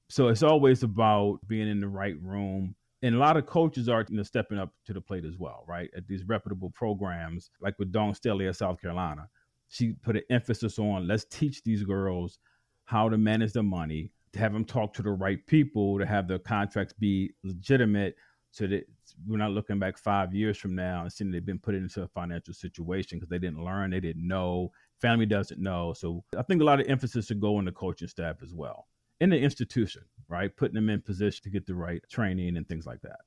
So 0.10 0.27
it's 0.27 0.44
always 0.44 0.84
about 0.84 1.39
being 1.48 1.70
in 1.70 1.80
the 1.80 1.88
right 1.88 2.22
room. 2.22 2.75
And 3.03 3.15
a 3.15 3.18
lot 3.18 3.38
of 3.38 3.46
coaches 3.46 3.88
are 3.89 4.06
you 4.10 4.18
know, 4.18 4.24
stepping 4.24 4.60
up 4.60 4.74
to 4.86 4.94
the 4.94 5.01
plate 5.01 5.24
as 5.25 5.38
well, 5.38 5.63
right? 5.68 5.89
At 5.96 6.08
these 6.08 6.24
reputable 6.25 6.70
programs, 6.72 7.50
like 7.62 7.80
with 7.80 7.91
Dawn 7.91 8.13
Staley 8.13 8.48
at 8.48 8.58
South 8.58 8.82
Carolina, 8.82 9.27
she 9.70 9.94
put 10.03 10.18
an 10.18 10.24
emphasis 10.30 10.77
on 10.77 11.08
let's 11.08 11.24
teach 11.24 11.63
these 11.63 11.84
girls 11.84 12.38
how 12.84 13.08
to 13.08 13.18
manage 13.18 13.53
their 13.53 13.63
money, 13.63 14.12
to 14.34 14.40
have 14.40 14.54
them 14.54 14.66
talk 14.66 14.94
to 14.94 15.02
the 15.02 15.12
right 15.12 15.46
people, 15.48 16.00
to 16.00 16.06
have 16.06 16.28
their 16.28 16.40
contracts 16.40 16.94
be 16.94 17.32
legitimate, 17.44 18.16
so 18.52 18.68
that 18.68 18.86
we're 19.28 19.38
not 19.38 19.52
looking 19.52 19.80
back 19.80 19.98
five 19.98 20.34
years 20.34 20.58
from 20.58 20.76
now 20.76 21.04
and 21.04 21.12
seeing 21.12 21.32
they've 21.32 21.46
been 21.46 21.60
put 21.60 21.76
into 21.76 22.04
a 22.04 22.08
financial 22.08 22.54
situation 22.54 23.18
because 23.18 23.30
they 23.30 23.40
didn't 23.40 23.64
learn, 23.64 23.92
they 23.92 24.00
didn't 24.00 24.28
know, 24.28 24.72
family 25.00 25.26
doesn't 25.26 25.62
know. 25.62 25.94
So 25.94 26.24
I 26.38 26.42
think 26.44 26.62
a 26.62 26.66
lot 26.66 26.82
of 26.82 26.88
emphasis 26.88 27.28
should 27.28 27.40
go 27.40 27.56
on 27.58 27.66
the 27.66 27.72
coaching 27.72 28.10
staff 28.10 28.38
as 28.44 28.54
well, 28.54 28.88
in 29.22 29.30
the 29.30 29.40
institution, 29.40 30.04
right? 30.28 30.56
Putting 30.56 30.76
them 30.76 30.90
in 30.90 31.02
position 31.02 31.44
to 31.44 31.50
get 31.50 31.66
the 31.66 31.76
right 31.76 32.02
training 32.10 32.58
and 32.58 32.68
things 32.68 32.86
like 32.86 33.02
that. 33.02 33.20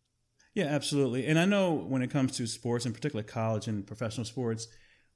Yeah, 0.55 0.67
absolutely. 0.67 1.27
And 1.27 1.39
I 1.39 1.47
know 1.47 1.73
when 1.73 2.03
it 2.03 2.11
comes 2.11 2.37
to 2.37 2.47
sports, 2.47 2.87
in 2.87 2.93
particular 2.93 3.23
college 3.23 3.67
and 3.67 3.87
professional 3.87 4.25
sports, 4.25 4.69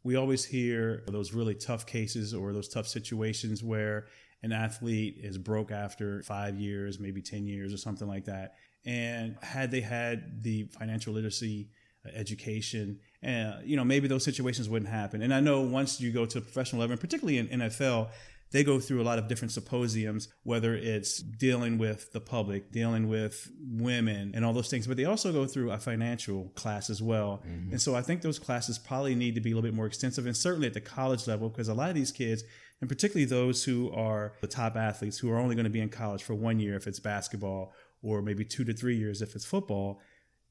we 0.03 0.17
always 0.17 0.45
hear 0.45 1.03
those 1.07 1.35
really 1.35 1.55
tough 1.55 1.87
cases 1.87 2.33
or 2.33 2.53
those 2.53 2.69
tough 2.69 2.89
situations 2.89 3.63
where 3.63 4.07
an 4.43 4.53
athlete 4.53 5.19
is 5.21 5.39
broke 5.39 5.71
after 5.71 6.23
five 6.23 6.59
years, 6.59 7.01
maybe 7.01 7.21
10 7.21 7.47
years 7.47 7.73
or 7.73 7.77
something 7.77 8.09
like 8.09 8.27
that. 8.27 8.55
And 8.87 9.37
had 9.43 9.71
they 9.71 9.81
had 9.81 10.43
the 10.43 10.65
financial 10.79 11.13
literacy 11.13 11.71
uh, 12.07 12.11
education, 12.15 13.01
and 13.23 13.69
you 13.69 13.77
know, 13.77 13.85
maybe 13.85 14.07
those 14.07 14.25
situations 14.25 14.69
wouldn't 14.69 14.91
happen. 14.91 15.23
And 15.23 15.35
I 15.35 15.41
know 15.41 15.63
once 15.63 16.01
you 16.01 16.13
go 16.13 16.25
to 16.27 16.39
a 16.39 16.41
professional 16.41 16.81
level, 16.81 16.93
and 16.93 17.01
particularly 17.01 17.39
in 17.39 17.49
NFL, 17.49 18.11
they 18.51 18.65
go 18.65 18.81
through 18.81 19.03
a 19.03 19.05
lot 19.05 19.19
of 19.19 19.29
different 19.29 19.53
symposiums, 19.53 20.29
whether 20.43 20.75
it's 20.75 21.19
dealing 21.19 21.77
with 21.77 22.13
the 22.13 22.21
public, 22.21 22.73
dealing 22.73 23.09
with 23.09 23.51
women, 23.61 24.33
and 24.35 24.45
all 24.45 24.53
those 24.53 24.71
things. 24.71 24.87
But 24.87 24.97
they 24.97 25.05
also 25.05 25.33
go 25.33 25.47
through 25.47 25.71
a 25.71 25.79
financial 25.79 26.51
class 26.55 26.89
as 26.89 27.03
well. 27.03 27.43
Mm-hmm. 27.47 27.73
And 27.73 27.83
so 27.83 27.95
I 27.95 28.03
think 28.03 28.23
those 28.23 28.39
classes 28.39 28.79
probably 28.79 29.15
need 29.15 29.35
to 29.35 29.41
be 29.41 29.53
a 29.53 29.55
little 29.55 29.69
bit 29.69 29.75
more 29.75 29.87
extensive, 29.87 30.25
and 30.25 30.37
certainly 30.37 30.67
at 30.67 30.75
the 30.75 30.81
college 30.81 31.27
level, 31.27 31.49
because 31.49 31.69
a 31.69 31.75
lot 31.75 31.91
of 31.91 31.95
these 31.95 32.13
kids, 32.13 32.43
and 32.81 32.89
particularly 32.89 33.25
those 33.25 33.65
who 33.65 33.91
are 33.93 34.35
the 34.41 34.47
top 34.47 34.77
athletes, 34.77 35.19
who 35.19 35.31
are 35.31 35.39
only 35.39 35.55
going 35.55 35.65
to 35.65 35.71
be 35.71 35.81
in 35.81 35.89
college 35.89 36.23
for 36.23 36.35
one 36.35 36.61
year 36.61 36.77
if 36.77 36.87
it's 36.87 37.01
basketball, 37.01 37.73
or 38.03 38.23
maybe 38.23 38.45
two 38.45 38.65
to 38.65 38.73
three 38.73 38.97
years 38.97 39.23
if 39.23 39.35
it's 39.35 39.45
football, 39.45 40.01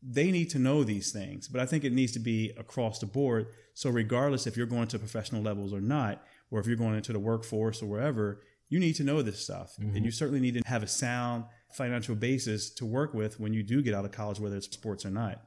they 0.04 0.32
need 0.32 0.50
to 0.50 0.60
know 0.60 0.84
these 0.84 1.12
things. 1.12 1.48
But 1.48 1.62
I 1.62 1.66
think 1.66 1.84
it 1.84 1.94
needs 1.94 2.12
to 2.14 2.20
be 2.20 2.54
across 2.58 3.00
the 3.00 3.06
board. 3.06 3.48
So 3.74 3.90
regardless 3.90 4.46
if 4.46 4.58
you're 4.58 4.66
going 4.66 4.88
to 4.90 5.00
professional 5.00 5.42
levels 5.42 5.74
or 5.74 5.82
not, 5.82 6.24
or 6.52 6.60
if 6.60 6.68
you're 6.68 6.76
going 6.76 6.96
into 6.96 7.14
the 7.14 7.20
workforce 7.20 7.82
or 7.82 7.88
wherever, 7.88 8.42
you 8.70 8.80
need 8.80 8.94
to 8.96 9.04
know 9.04 9.22
this 9.22 9.40
stuff. 9.40 9.76
Mm-hmm. 9.80 9.96
And 9.96 10.06
you 10.06 10.12
certainly 10.12 10.42
need 10.42 10.56
to 10.56 10.62
have 10.68 10.84
a 10.84 10.88
sound 10.88 11.46
financial 11.72 12.16
basis 12.16 12.70
to 12.72 12.86
work 12.86 13.14
with 13.14 13.40
when 13.40 13.54
you 13.54 13.64
do 13.64 13.82
get 13.82 13.94
out 13.94 14.06
of 14.06 14.12
college, 14.12 14.40
whether 14.40 14.58
it's 14.58 14.70
sports 14.72 15.06
or 15.06 15.10
not. 15.10 15.42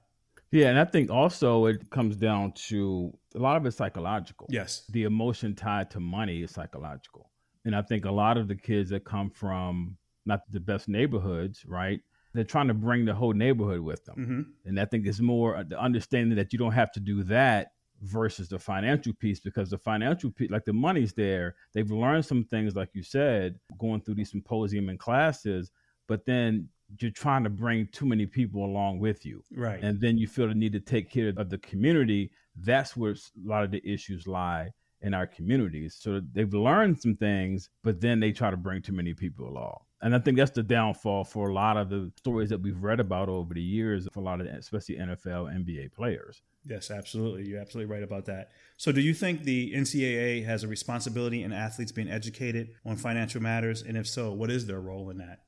Yeah, 0.52 0.68
and 0.68 0.78
I 0.78 0.84
think 0.84 1.10
also 1.10 1.66
it 1.66 1.90
comes 1.90 2.16
down 2.16 2.52
to 2.68 3.16
a 3.34 3.38
lot 3.38 3.56
of 3.56 3.66
it's 3.66 3.76
psychological. 3.76 4.46
Yes. 4.50 4.84
The 4.90 5.04
emotion 5.04 5.54
tied 5.54 5.90
to 5.92 6.00
money 6.00 6.42
is 6.42 6.50
psychological. 6.50 7.30
And 7.64 7.76
I 7.76 7.82
think 7.82 8.04
a 8.04 8.10
lot 8.10 8.36
of 8.36 8.48
the 8.48 8.56
kids 8.56 8.90
that 8.90 9.04
come 9.04 9.30
from 9.30 9.96
not 10.26 10.40
the 10.50 10.60
best 10.60 10.88
neighborhoods, 10.88 11.64
right? 11.66 12.00
They're 12.32 12.44
trying 12.44 12.68
to 12.68 12.74
bring 12.74 13.04
the 13.04 13.14
whole 13.14 13.32
neighborhood 13.32 13.80
with 13.80 14.04
them. 14.04 14.16
Mm-hmm. 14.18 14.68
And 14.68 14.80
I 14.80 14.84
think 14.84 15.06
it's 15.06 15.20
more 15.20 15.64
the 15.68 15.80
understanding 15.80 16.36
that 16.36 16.52
you 16.52 16.58
don't 16.58 16.72
have 16.72 16.92
to 16.92 17.00
do 17.00 17.22
that 17.24 17.72
versus 18.02 18.48
the 18.48 18.58
financial 18.58 19.12
piece 19.12 19.40
because 19.40 19.70
the 19.70 19.78
financial 19.78 20.30
piece, 20.30 20.50
like 20.50 20.64
the 20.64 20.72
money's 20.72 21.12
there. 21.12 21.56
They've 21.74 21.90
learned 21.90 22.24
some 22.24 22.44
things, 22.44 22.74
like 22.74 22.90
you 22.94 23.02
said, 23.02 23.58
going 23.78 24.00
through 24.00 24.14
these 24.14 24.30
symposium 24.30 24.88
and 24.88 24.98
classes, 24.98 25.70
but 26.08 26.24
then 26.24 26.68
you're 26.98 27.10
trying 27.10 27.44
to 27.44 27.50
bring 27.50 27.88
too 27.92 28.06
many 28.06 28.26
people 28.26 28.64
along 28.64 28.98
with 28.98 29.24
you. 29.24 29.44
Right. 29.54 29.82
And 29.82 30.00
then 30.00 30.18
you 30.18 30.26
feel 30.26 30.48
the 30.48 30.54
need 30.54 30.72
to 30.72 30.80
take 30.80 31.10
care 31.10 31.32
of 31.36 31.50
the 31.50 31.58
community. 31.58 32.30
That's 32.56 32.96
where 32.96 33.12
a 33.12 33.48
lot 33.48 33.64
of 33.64 33.70
the 33.70 33.82
issues 33.84 34.26
lie 34.26 34.70
in 35.02 35.14
our 35.14 35.26
communities. 35.26 35.96
So 35.98 36.20
they've 36.32 36.52
learned 36.52 37.00
some 37.00 37.16
things, 37.16 37.70
but 37.82 38.00
then 38.00 38.20
they 38.20 38.32
try 38.32 38.50
to 38.50 38.56
bring 38.56 38.82
too 38.82 38.92
many 38.92 39.14
people 39.14 39.48
along. 39.48 39.78
And 40.02 40.14
I 40.14 40.18
think 40.18 40.38
that's 40.38 40.50
the 40.50 40.62
downfall 40.62 41.24
for 41.24 41.50
a 41.50 41.52
lot 41.52 41.76
of 41.76 41.90
the 41.90 42.10
stories 42.16 42.48
that 42.48 42.60
we've 42.60 42.82
read 42.82 43.00
about 43.00 43.28
over 43.28 43.52
the 43.52 43.62
years 43.62 44.08
for 44.12 44.20
a 44.20 44.22
lot 44.22 44.40
of, 44.40 44.46
especially 44.46 44.96
NFL, 44.96 45.54
NBA 45.54 45.92
players. 45.92 46.40
Yes, 46.64 46.90
absolutely. 46.90 47.48
You're 47.48 47.60
absolutely 47.60 47.92
right 47.92 48.02
about 48.02 48.26
that. 48.26 48.50
So, 48.76 48.92
do 48.92 49.00
you 49.00 49.14
think 49.14 49.44
the 49.44 49.72
NCAA 49.74 50.44
has 50.44 50.62
a 50.62 50.68
responsibility 50.68 51.42
in 51.42 51.52
athletes 51.52 51.92
being 51.92 52.10
educated 52.10 52.70
on 52.84 52.96
financial 52.96 53.42
matters? 53.42 53.82
And 53.82 53.96
if 53.96 54.06
so, 54.06 54.32
what 54.32 54.50
is 54.50 54.66
their 54.66 54.80
role 54.80 55.10
in 55.10 55.18
that? 55.18 55.40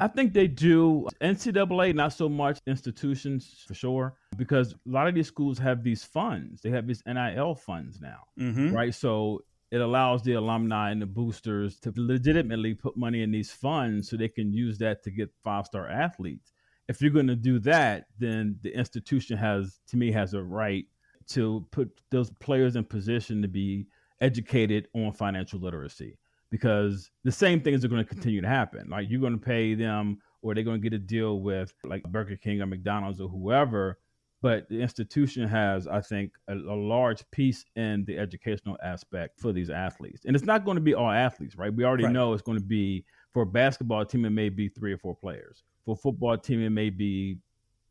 I 0.00 0.08
think 0.08 0.32
they 0.32 0.46
do. 0.46 1.08
NCAA, 1.20 1.94
not 1.94 2.12
so 2.12 2.28
much 2.28 2.58
institutions 2.66 3.64
for 3.66 3.74
sure, 3.74 4.14
because 4.36 4.72
a 4.72 4.76
lot 4.86 5.08
of 5.08 5.14
these 5.14 5.28
schools 5.28 5.58
have 5.58 5.82
these 5.82 6.04
funds. 6.04 6.62
They 6.62 6.70
have 6.70 6.86
these 6.86 7.02
NIL 7.06 7.54
funds 7.54 8.00
now, 8.00 8.20
mm-hmm. 8.38 8.72
right? 8.72 8.94
So 8.94 9.42
it 9.70 9.80
allows 9.80 10.22
the 10.22 10.34
alumni 10.34 10.90
and 10.90 11.02
the 11.02 11.06
boosters 11.06 11.80
to 11.80 11.92
legitimately 11.96 12.74
put 12.74 12.96
money 12.96 13.22
in 13.22 13.32
these 13.32 13.50
funds 13.50 14.08
so 14.08 14.16
they 14.16 14.28
can 14.28 14.52
use 14.52 14.78
that 14.78 15.02
to 15.04 15.10
get 15.10 15.30
five 15.42 15.66
star 15.66 15.88
athletes. 15.88 16.52
If 16.88 17.00
you're 17.00 17.10
going 17.10 17.28
to 17.28 17.36
do 17.36 17.58
that, 17.60 18.06
then 18.18 18.58
the 18.62 18.76
institution 18.76 19.38
has, 19.38 19.80
to 19.88 19.96
me, 19.96 20.12
has 20.12 20.34
a 20.34 20.42
right 20.42 20.84
to 21.28 21.66
put 21.70 21.90
those 22.10 22.30
players 22.30 22.76
in 22.76 22.84
position 22.84 23.42
to 23.42 23.48
be 23.48 23.86
educated 24.20 24.88
on 24.94 25.12
financial 25.12 25.58
literacy 25.58 26.18
because 26.54 27.10
the 27.24 27.32
same 27.32 27.60
things 27.60 27.84
are 27.84 27.88
going 27.88 28.00
to 28.00 28.08
continue 28.08 28.40
to 28.40 28.46
happen. 28.46 28.88
Like 28.88 29.10
you're 29.10 29.20
going 29.20 29.36
to 29.36 29.44
pay 29.44 29.74
them 29.74 30.18
or 30.40 30.54
they're 30.54 30.62
going 30.62 30.80
to 30.80 30.88
get 30.88 30.94
a 30.94 31.00
deal 31.00 31.40
with 31.40 31.74
like 31.82 32.04
Burger 32.04 32.36
King 32.36 32.62
or 32.62 32.66
McDonald's 32.66 33.20
or 33.20 33.28
whoever. 33.28 33.98
But 34.40 34.68
the 34.68 34.80
institution 34.80 35.48
has, 35.48 35.88
I 35.88 36.00
think, 36.00 36.30
a, 36.46 36.54
a, 36.54 36.78
large 36.78 37.28
piece 37.32 37.64
in 37.74 38.04
the 38.04 38.16
educational 38.16 38.78
aspect 38.84 39.40
for 39.40 39.52
these 39.52 39.68
athletes. 39.68 40.26
And 40.26 40.36
it's 40.36 40.44
not 40.44 40.64
going 40.64 40.76
to 40.76 40.80
be 40.80 40.94
all 40.94 41.10
athletes, 41.10 41.56
right? 41.56 41.74
We 41.74 41.82
already 41.82 42.04
right. 42.04 42.12
know 42.12 42.34
it's 42.34 42.42
going 42.42 42.58
to 42.58 42.64
be 42.64 43.04
for 43.32 43.42
a 43.42 43.46
basketball 43.46 44.04
team, 44.04 44.24
it 44.24 44.30
may 44.30 44.48
be 44.48 44.68
three 44.68 44.92
or 44.92 44.98
four 44.98 45.16
players. 45.16 45.64
For 45.84 45.94
a 45.94 45.96
football 45.96 46.38
team, 46.38 46.62
it 46.62 46.70
may 46.70 46.90
be 46.90 47.38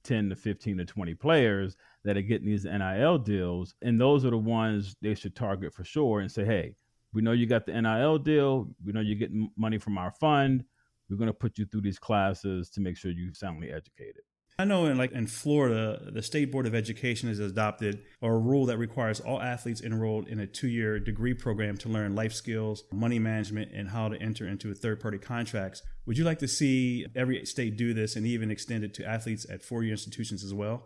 10 0.06 0.30
to 0.30 0.38
15 0.38 0.78
to 0.78 0.86
20 0.86 1.16
players 1.16 1.76
that 2.06 2.16
are 2.16 2.22
getting 2.22 2.48
these 2.48 2.64
NIL 2.64 3.18
deals. 3.18 3.76
And 3.82 4.00
those 4.00 4.24
are 4.24 4.30
the 4.30 4.38
ones 4.38 4.96
they 5.02 5.16
should 5.16 5.36
target 5.36 5.74
for 5.74 5.84
sure 5.84 6.22
and 6.22 6.32
say, 6.32 6.46
hey, 6.46 6.76
we 7.14 7.22
know 7.22 7.32
you 7.32 7.46
got 7.46 7.66
the 7.66 7.80
NIL 7.80 8.18
deal. 8.18 8.68
We 8.84 8.92
know 8.92 9.02
you're 9.02 9.16
getting 9.18 9.52
money 9.56 9.78
from 9.78 9.98
our 9.98 10.12
fund. 10.12 10.66
We're 11.10 11.18
going 11.18 11.28
to 11.28 11.34
put 11.34 11.58
you 11.58 11.66
through 11.66 11.82
these 11.82 12.00
classes 12.00 12.70
to 12.72 12.82
make 12.82 12.98
sure 12.98 13.12
you're 13.12 13.34
soundly 13.34 13.72
educated. 13.72 14.24
I 14.60 14.66
know 14.66 14.86
in 14.86 14.98
like 14.98 15.12
in 15.14 15.26
Florida, 15.26 16.12
the 16.12 16.22
State 16.22 16.52
Board 16.52 16.68
of 16.68 16.76
Education 16.76 17.28
has 17.30 17.40
adopted 17.40 18.04
a 18.22 18.32
rule 18.32 18.68
that 18.68 18.78
requires 18.78 19.20
all 19.20 19.42
athletes 19.42 19.82
enrolled 19.82 20.28
in 20.28 20.40
a 20.40 20.46
two-year 20.46 21.00
degree 21.00 21.34
program 21.34 21.76
to 21.78 21.90
learn 21.90 22.14
life 22.14 22.34
skills, 22.34 22.84
money 22.92 23.18
management, 23.18 23.72
and 23.74 23.90
how 23.90 24.10
to 24.10 24.22
enter 24.22 24.48
into 24.48 24.74
third-party 24.76 25.18
contracts. 25.18 25.82
Would 26.06 26.20
you 26.20 26.24
like 26.24 26.40
to 26.40 26.48
see 26.48 27.08
every 27.16 27.44
state 27.46 27.78
do 27.78 27.96
this 27.96 28.16
and 28.16 28.28
even 28.28 28.52
extend 28.52 28.84
it 28.84 28.94
to 28.96 29.06
athletes 29.06 29.48
at 29.50 29.64
four-year 29.64 29.92
institutions 29.92 30.44
as 30.44 30.54
well? 30.54 30.84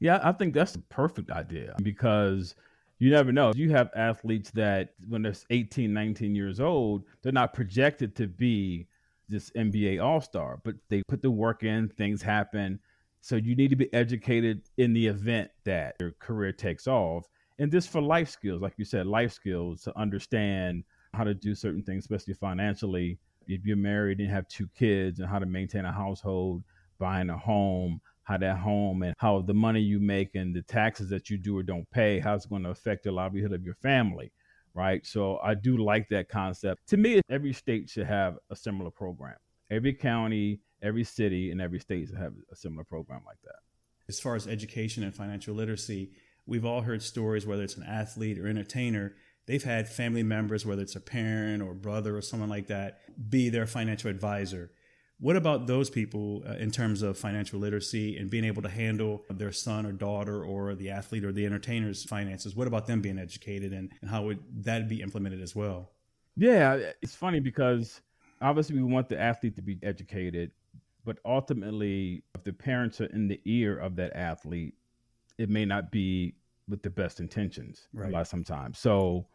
Yeah, 0.00 0.20
I 0.22 0.32
think 0.32 0.52
that's 0.52 0.72
the 0.72 0.82
perfect 0.90 1.30
idea 1.30 1.76
because 1.82 2.54
you 2.98 3.10
never 3.10 3.32
know. 3.32 3.52
You 3.54 3.70
have 3.70 3.90
athletes 3.94 4.50
that 4.52 4.94
when 5.08 5.22
they're 5.22 5.34
18, 5.50 5.92
19 5.92 6.34
years 6.34 6.60
old, 6.60 7.04
they're 7.22 7.32
not 7.32 7.54
projected 7.54 8.16
to 8.16 8.26
be 8.26 8.86
this 9.28 9.50
NBA 9.50 10.02
all-star, 10.02 10.60
but 10.64 10.74
they 10.88 11.02
put 11.08 11.22
the 11.22 11.30
work 11.30 11.62
in, 11.62 11.88
things 11.88 12.22
happen. 12.22 12.80
So 13.20 13.36
you 13.36 13.54
need 13.54 13.70
to 13.70 13.76
be 13.76 13.92
educated 13.92 14.62
in 14.78 14.92
the 14.92 15.06
event 15.06 15.50
that 15.64 15.96
your 16.00 16.12
career 16.18 16.52
takes 16.52 16.86
off. 16.86 17.26
And 17.58 17.70
this 17.70 17.86
for 17.86 18.00
life 18.00 18.30
skills, 18.30 18.62
like 18.62 18.74
you 18.76 18.84
said, 18.84 19.06
life 19.06 19.32
skills 19.32 19.82
to 19.82 19.98
understand 19.98 20.84
how 21.14 21.24
to 21.24 21.34
do 21.34 21.54
certain 21.54 21.82
things, 21.82 22.04
especially 22.04 22.34
financially. 22.34 23.18
If 23.46 23.64
you're 23.64 23.76
married 23.76 24.20
and 24.20 24.30
have 24.30 24.46
two 24.48 24.68
kids, 24.78 25.20
and 25.20 25.28
how 25.28 25.38
to 25.38 25.46
maintain 25.46 25.84
a 25.84 25.92
household, 25.92 26.62
buying 26.98 27.30
a 27.30 27.36
home, 27.36 28.00
how 28.28 28.36
that 28.36 28.58
home 28.58 29.02
and 29.02 29.14
how 29.16 29.40
the 29.40 29.54
money 29.54 29.80
you 29.80 29.98
make 29.98 30.34
and 30.34 30.54
the 30.54 30.60
taxes 30.62 31.08
that 31.08 31.30
you 31.30 31.38
do 31.38 31.56
or 31.56 31.62
don't 31.62 31.90
pay, 31.90 32.18
how 32.18 32.34
it's 32.34 32.44
going 32.44 32.62
to 32.62 32.68
affect 32.68 33.04
the 33.04 33.10
livelihood 33.10 33.54
of 33.54 33.64
your 33.64 33.74
family, 33.76 34.30
right? 34.74 35.06
So 35.06 35.38
I 35.42 35.54
do 35.54 35.78
like 35.78 36.06
that 36.10 36.28
concept. 36.28 36.86
To 36.88 36.98
me, 36.98 37.22
every 37.30 37.54
state 37.54 37.88
should 37.88 38.06
have 38.06 38.36
a 38.50 38.56
similar 38.56 38.90
program. 38.90 39.36
Every 39.70 39.94
county, 39.94 40.60
every 40.82 41.04
city, 41.04 41.50
and 41.50 41.60
every 41.60 41.80
state 41.80 42.08
should 42.08 42.18
have 42.18 42.34
a 42.52 42.56
similar 42.56 42.84
program 42.84 43.22
like 43.26 43.40
that. 43.44 43.60
As 44.10 44.20
far 44.20 44.34
as 44.34 44.46
education 44.46 45.02
and 45.04 45.14
financial 45.14 45.54
literacy, 45.54 46.10
we've 46.44 46.66
all 46.66 46.82
heard 46.82 47.02
stories, 47.02 47.46
whether 47.46 47.62
it's 47.62 47.76
an 47.76 47.84
athlete 47.84 48.38
or 48.38 48.46
entertainer, 48.46 49.14
they've 49.46 49.64
had 49.64 49.88
family 49.88 50.22
members, 50.22 50.66
whether 50.66 50.82
it's 50.82 50.96
a 50.96 51.00
parent 51.00 51.62
or 51.62 51.72
brother 51.72 52.14
or 52.14 52.20
someone 52.20 52.50
like 52.50 52.66
that, 52.66 53.00
be 53.30 53.48
their 53.48 53.66
financial 53.66 54.10
advisor. 54.10 54.70
What 55.20 55.34
about 55.34 55.66
those 55.66 55.90
people 55.90 56.44
uh, 56.48 56.52
in 56.54 56.70
terms 56.70 57.02
of 57.02 57.18
financial 57.18 57.58
literacy 57.58 58.16
and 58.16 58.30
being 58.30 58.44
able 58.44 58.62
to 58.62 58.68
handle 58.68 59.24
their 59.28 59.50
son 59.50 59.84
or 59.84 59.92
daughter 59.92 60.44
or 60.44 60.74
the 60.76 60.90
athlete 60.90 61.24
or 61.24 61.32
the 61.32 61.44
entertainer's 61.44 62.04
finances? 62.04 62.54
What 62.54 62.68
about 62.68 62.86
them 62.86 63.00
being 63.00 63.18
educated 63.18 63.72
and, 63.72 63.90
and 64.00 64.10
how 64.10 64.22
would 64.24 64.38
that 64.64 64.88
be 64.88 65.02
implemented 65.02 65.42
as 65.42 65.56
well? 65.56 65.90
Yeah, 66.36 66.78
it's 67.02 67.16
funny 67.16 67.40
because 67.40 68.00
obviously 68.40 68.76
we 68.76 68.84
want 68.84 69.08
the 69.08 69.20
athlete 69.20 69.56
to 69.56 69.62
be 69.62 69.78
educated, 69.82 70.52
but 71.04 71.18
ultimately, 71.24 72.22
if 72.36 72.44
the 72.44 72.52
parents 72.52 73.00
are 73.00 73.06
in 73.06 73.26
the 73.26 73.40
ear 73.44 73.76
of 73.76 73.96
that 73.96 74.14
athlete, 74.14 74.74
it 75.36 75.50
may 75.50 75.64
not 75.64 75.90
be 75.90 76.34
with 76.68 76.82
the 76.82 76.90
best 76.90 77.18
intentions 77.18 77.88
right. 77.92 78.10
a 78.10 78.12
lot 78.12 78.28
sometimes. 78.28 78.78
So 78.78 79.26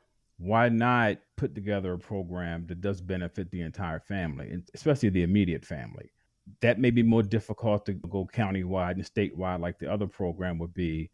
why 0.43 0.67
not 0.67 1.19
put 1.37 1.55
together 1.55 1.93
a 1.93 1.97
program 1.97 2.67
that 2.67 2.81
does 2.81 2.99
benefit 2.99 3.49
the 3.49 3.61
entire 3.61 4.01
family, 4.01 4.61
especially 4.73 5.07
the 5.07 5.23
immediate 5.23 5.65
family? 5.65 6.11
That 6.59 6.79
may 6.79 6.91
be 6.91 7.01
more 7.01 7.23
difficult 7.23 7.85
to 7.85 7.93
go 7.93 8.27
countywide 8.33 8.95
and 8.95 9.05
statewide 9.05 9.61
like 9.61 9.79
the 9.79 9.89
other 9.89 10.05
program 10.05 10.59
would 10.59 10.73
be, 10.73 11.09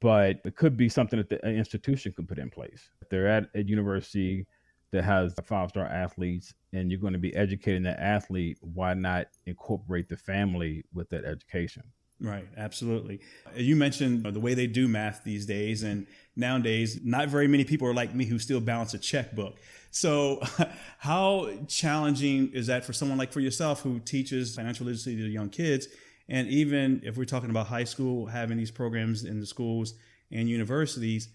but 0.00 0.40
it 0.44 0.56
could 0.56 0.76
be 0.76 0.88
something 0.88 1.18
that 1.18 1.28
the 1.28 1.46
uh, 1.46 1.50
institution 1.50 2.12
could 2.12 2.26
put 2.26 2.40
in 2.40 2.50
place. 2.50 2.90
If 3.00 3.08
they're 3.08 3.28
at 3.28 3.50
a 3.54 3.62
university 3.62 4.48
that 4.90 5.04
has 5.04 5.34
five 5.44 5.68
star 5.68 5.86
athletes 5.86 6.52
and 6.72 6.90
you're 6.90 7.00
going 7.00 7.12
to 7.12 7.20
be 7.20 7.36
educating 7.36 7.84
that 7.84 8.00
athlete, 8.00 8.58
why 8.62 8.94
not 8.94 9.28
incorporate 9.46 10.08
the 10.08 10.16
family 10.16 10.84
with 10.92 11.08
that 11.10 11.24
education? 11.24 11.84
Right, 12.22 12.46
absolutely. 12.56 13.18
You 13.56 13.74
mentioned 13.74 14.22
the 14.22 14.38
way 14.38 14.54
they 14.54 14.68
do 14.68 14.86
math 14.86 15.24
these 15.24 15.44
days, 15.44 15.82
and 15.82 16.06
nowadays, 16.36 17.00
not 17.02 17.28
very 17.28 17.48
many 17.48 17.64
people 17.64 17.88
are 17.88 17.94
like 17.94 18.14
me 18.14 18.24
who 18.24 18.38
still 18.38 18.60
balance 18.60 18.94
a 18.94 18.98
checkbook. 18.98 19.58
So, 19.90 20.40
how 20.98 21.50
challenging 21.66 22.52
is 22.52 22.68
that 22.68 22.84
for 22.84 22.92
someone 22.92 23.18
like 23.18 23.32
for 23.32 23.40
yourself 23.40 23.82
who 23.82 23.98
teaches 23.98 24.54
financial 24.54 24.86
literacy 24.86 25.16
to 25.16 25.22
young 25.28 25.48
kids? 25.48 25.88
And 26.28 26.46
even 26.46 27.00
if 27.02 27.16
we're 27.16 27.24
talking 27.24 27.50
about 27.50 27.66
high 27.66 27.84
school, 27.84 28.26
having 28.26 28.56
these 28.56 28.70
programs 28.70 29.24
in 29.24 29.40
the 29.40 29.46
schools 29.46 29.94
and 30.30 30.48
universities, 30.48 31.28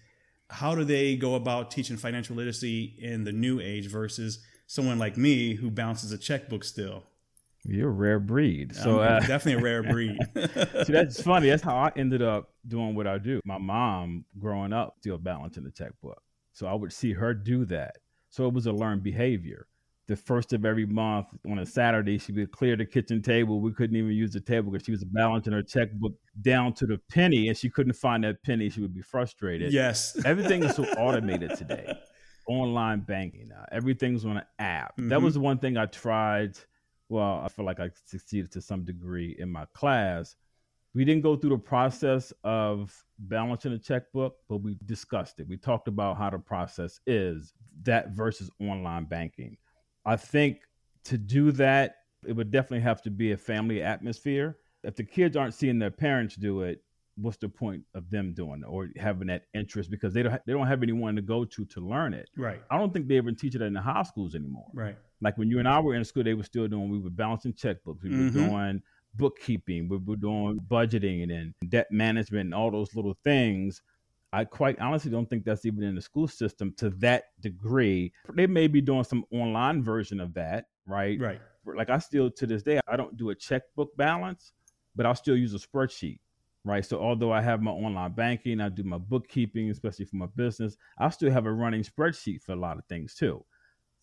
how 0.48 0.74
do 0.74 0.84
they 0.84 1.16
go 1.16 1.34
about 1.34 1.70
teaching 1.70 1.98
financial 1.98 2.34
literacy 2.34 2.94
in 2.98 3.24
the 3.24 3.32
new 3.32 3.60
age 3.60 3.88
versus 3.88 4.38
someone 4.66 4.98
like 4.98 5.18
me 5.18 5.52
who 5.54 5.70
balances 5.70 6.12
a 6.12 6.18
checkbook 6.18 6.64
still? 6.64 7.04
You're 7.68 7.90
a 7.90 7.92
rare 7.92 8.18
breed. 8.18 8.74
So 8.74 9.00
uh, 9.00 9.20
definitely 9.20 9.60
a 9.60 9.62
rare 9.62 9.82
breed. 9.82 10.18
see, 10.84 10.92
that's 10.92 11.20
funny. 11.20 11.50
That's 11.50 11.62
how 11.62 11.76
I 11.76 11.92
ended 11.96 12.22
up 12.22 12.50
doing 12.66 12.94
what 12.94 13.06
I 13.06 13.18
do. 13.18 13.40
My 13.44 13.58
mom, 13.58 14.24
growing 14.38 14.72
up, 14.72 14.94
still 15.00 15.18
balancing 15.18 15.64
the 15.64 15.70
checkbook. 15.70 16.22
So 16.52 16.66
I 16.66 16.74
would 16.74 16.92
see 16.92 17.12
her 17.12 17.34
do 17.34 17.66
that. 17.66 17.96
So 18.30 18.46
it 18.46 18.54
was 18.54 18.66
a 18.66 18.72
learned 18.72 19.02
behavior. 19.02 19.66
The 20.06 20.16
first 20.16 20.54
of 20.54 20.64
every 20.64 20.86
month 20.86 21.26
on 21.50 21.58
a 21.58 21.66
Saturday, 21.66 22.16
she 22.16 22.32
would 22.32 22.50
clear 22.50 22.74
the 22.76 22.86
kitchen 22.86 23.20
table. 23.20 23.60
We 23.60 23.74
couldn't 23.74 23.96
even 23.96 24.12
use 24.12 24.32
the 24.32 24.40
table 24.40 24.72
because 24.72 24.86
she 24.86 24.90
was 24.90 25.04
balancing 25.04 25.52
her 25.52 25.62
checkbook 25.62 26.14
down 26.40 26.72
to 26.74 26.86
the 26.86 26.98
penny, 27.10 27.48
and 27.48 27.56
she 27.56 27.68
couldn't 27.68 27.92
find 27.92 28.24
that 28.24 28.42
penny. 28.42 28.70
She 28.70 28.80
would 28.80 28.94
be 28.94 29.02
frustrated. 29.02 29.70
Yes, 29.70 30.18
everything 30.24 30.64
is 30.64 30.74
so 30.74 30.84
automated 30.98 31.54
today. 31.58 31.92
Online 32.48 33.00
banking, 33.00 33.48
now. 33.48 33.66
everything's 33.70 34.24
on 34.24 34.38
an 34.38 34.44
app. 34.58 34.96
Mm-hmm. 34.96 35.10
That 35.10 35.20
was 35.20 35.34
the 35.34 35.40
one 35.40 35.58
thing 35.58 35.76
I 35.76 35.84
tried 35.84 36.56
well, 37.08 37.40
I 37.44 37.48
feel 37.48 37.64
like 37.64 37.80
I 37.80 37.90
succeeded 38.04 38.52
to 38.52 38.60
some 38.60 38.84
degree 38.84 39.36
in 39.38 39.50
my 39.50 39.64
class. 39.74 40.36
We 40.94 41.04
didn't 41.04 41.22
go 41.22 41.36
through 41.36 41.50
the 41.50 41.58
process 41.58 42.32
of 42.44 43.04
balancing 43.18 43.72
a 43.72 43.78
checkbook, 43.78 44.36
but 44.48 44.58
we 44.58 44.76
discussed 44.86 45.38
it. 45.38 45.48
We 45.48 45.56
talked 45.56 45.88
about 45.88 46.16
how 46.16 46.30
the 46.30 46.38
process 46.38 47.00
is 47.06 47.52
that 47.82 48.10
versus 48.10 48.50
online 48.60 49.04
banking. 49.04 49.56
I 50.04 50.16
think 50.16 50.60
to 51.04 51.18
do 51.18 51.52
that, 51.52 51.96
it 52.26 52.32
would 52.32 52.50
definitely 52.50 52.80
have 52.80 53.02
to 53.02 53.10
be 53.10 53.32
a 53.32 53.36
family 53.36 53.82
atmosphere. 53.82 54.56
If 54.82 54.96
the 54.96 55.04
kids 55.04 55.36
aren't 55.36 55.54
seeing 55.54 55.78
their 55.78 55.90
parents 55.90 56.36
do 56.36 56.62
it, 56.62 56.82
what's 57.20 57.36
the 57.36 57.48
point 57.48 57.82
of 57.94 58.08
them 58.10 58.32
doing 58.32 58.62
it 58.62 58.66
or 58.66 58.88
having 58.96 59.26
that 59.28 59.44
interest 59.52 59.90
because 59.90 60.14
they 60.14 60.22
don't 60.22 60.32
ha- 60.32 60.38
they 60.46 60.52
don't 60.52 60.66
have 60.66 60.82
anyone 60.82 61.16
to 61.16 61.22
go 61.22 61.44
to 61.44 61.64
to 61.66 61.80
learn 61.80 62.14
it. 62.14 62.30
Right. 62.36 62.62
I 62.70 62.78
don't 62.78 62.92
think 62.92 63.08
they 63.08 63.16
even 63.16 63.34
teach 63.34 63.54
it 63.54 63.62
in 63.62 63.72
the 63.72 63.80
high 63.80 64.04
schools 64.04 64.34
anymore. 64.34 64.68
Right. 64.72 64.96
Like 65.20 65.36
when 65.36 65.50
you 65.50 65.58
and 65.58 65.68
I 65.68 65.80
were 65.80 65.94
in 65.94 66.04
school, 66.04 66.24
they 66.24 66.34
were 66.34 66.44
still 66.44 66.68
doing. 66.68 66.90
We 66.90 66.98
were 66.98 67.10
balancing 67.10 67.52
checkbooks. 67.52 68.02
We 68.02 68.10
mm-hmm. 68.10 68.24
were 68.24 68.48
doing 68.48 68.82
bookkeeping. 69.14 69.88
We 69.88 69.98
were 69.98 70.16
doing 70.16 70.60
budgeting 70.68 71.22
and 71.32 71.54
debt 71.70 71.88
management 71.90 72.46
and 72.46 72.54
all 72.54 72.70
those 72.70 72.94
little 72.94 73.16
things. 73.24 73.82
I 74.32 74.44
quite 74.44 74.78
honestly 74.78 75.10
don't 75.10 75.28
think 75.28 75.44
that's 75.44 75.64
even 75.64 75.82
in 75.82 75.94
the 75.94 76.02
school 76.02 76.28
system 76.28 76.74
to 76.76 76.90
that 76.90 77.24
degree. 77.40 78.12
They 78.34 78.46
may 78.46 78.66
be 78.66 78.80
doing 78.80 79.04
some 79.04 79.24
online 79.32 79.82
version 79.82 80.20
of 80.20 80.34
that, 80.34 80.66
right? 80.86 81.18
Right. 81.18 81.40
Like 81.64 81.90
I 81.90 81.98
still 81.98 82.30
to 82.30 82.46
this 82.46 82.62
day, 82.62 82.80
I 82.86 82.96
don't 82.96 83.16
do 83.16 83.30
a 83.30 83.34
checkbook 83.34 83.96
balance, 83.96 84.52
but 84.94 85.06
I'll 85.06 85.14
still 85.14 85.36
use 85.36 85.54
a 85.54 85.58
spreadsheet 85.58 86.18
right? 86.64 86.84
So 86.84 87.00
although 87.00 87.32
I 87.32 87.40
have 87.40 87.62
my 87.62 87.70
online 87.70 88.12
banking, 88.12 88.60
I 88.60 88.68
do 88.68 88.84
my 88.84 88.98
bookkeeping, 88.98 89.70
especially 89.70 90.04
for 90.04 90.16
my 90.16 90.26
business, 90.36 90.76
I 90.98 91.08
still 91.10 91.30
have 91.30 91.46
a 91.46 91.52
running 91.52 91.82
spreadsheet 91.82 92.42
for 92.42 92.52
a 92.52 92.56
lot 92.56 92.78
of 92.78 92.84
things 92.86 93.14
too. 93.14 93.44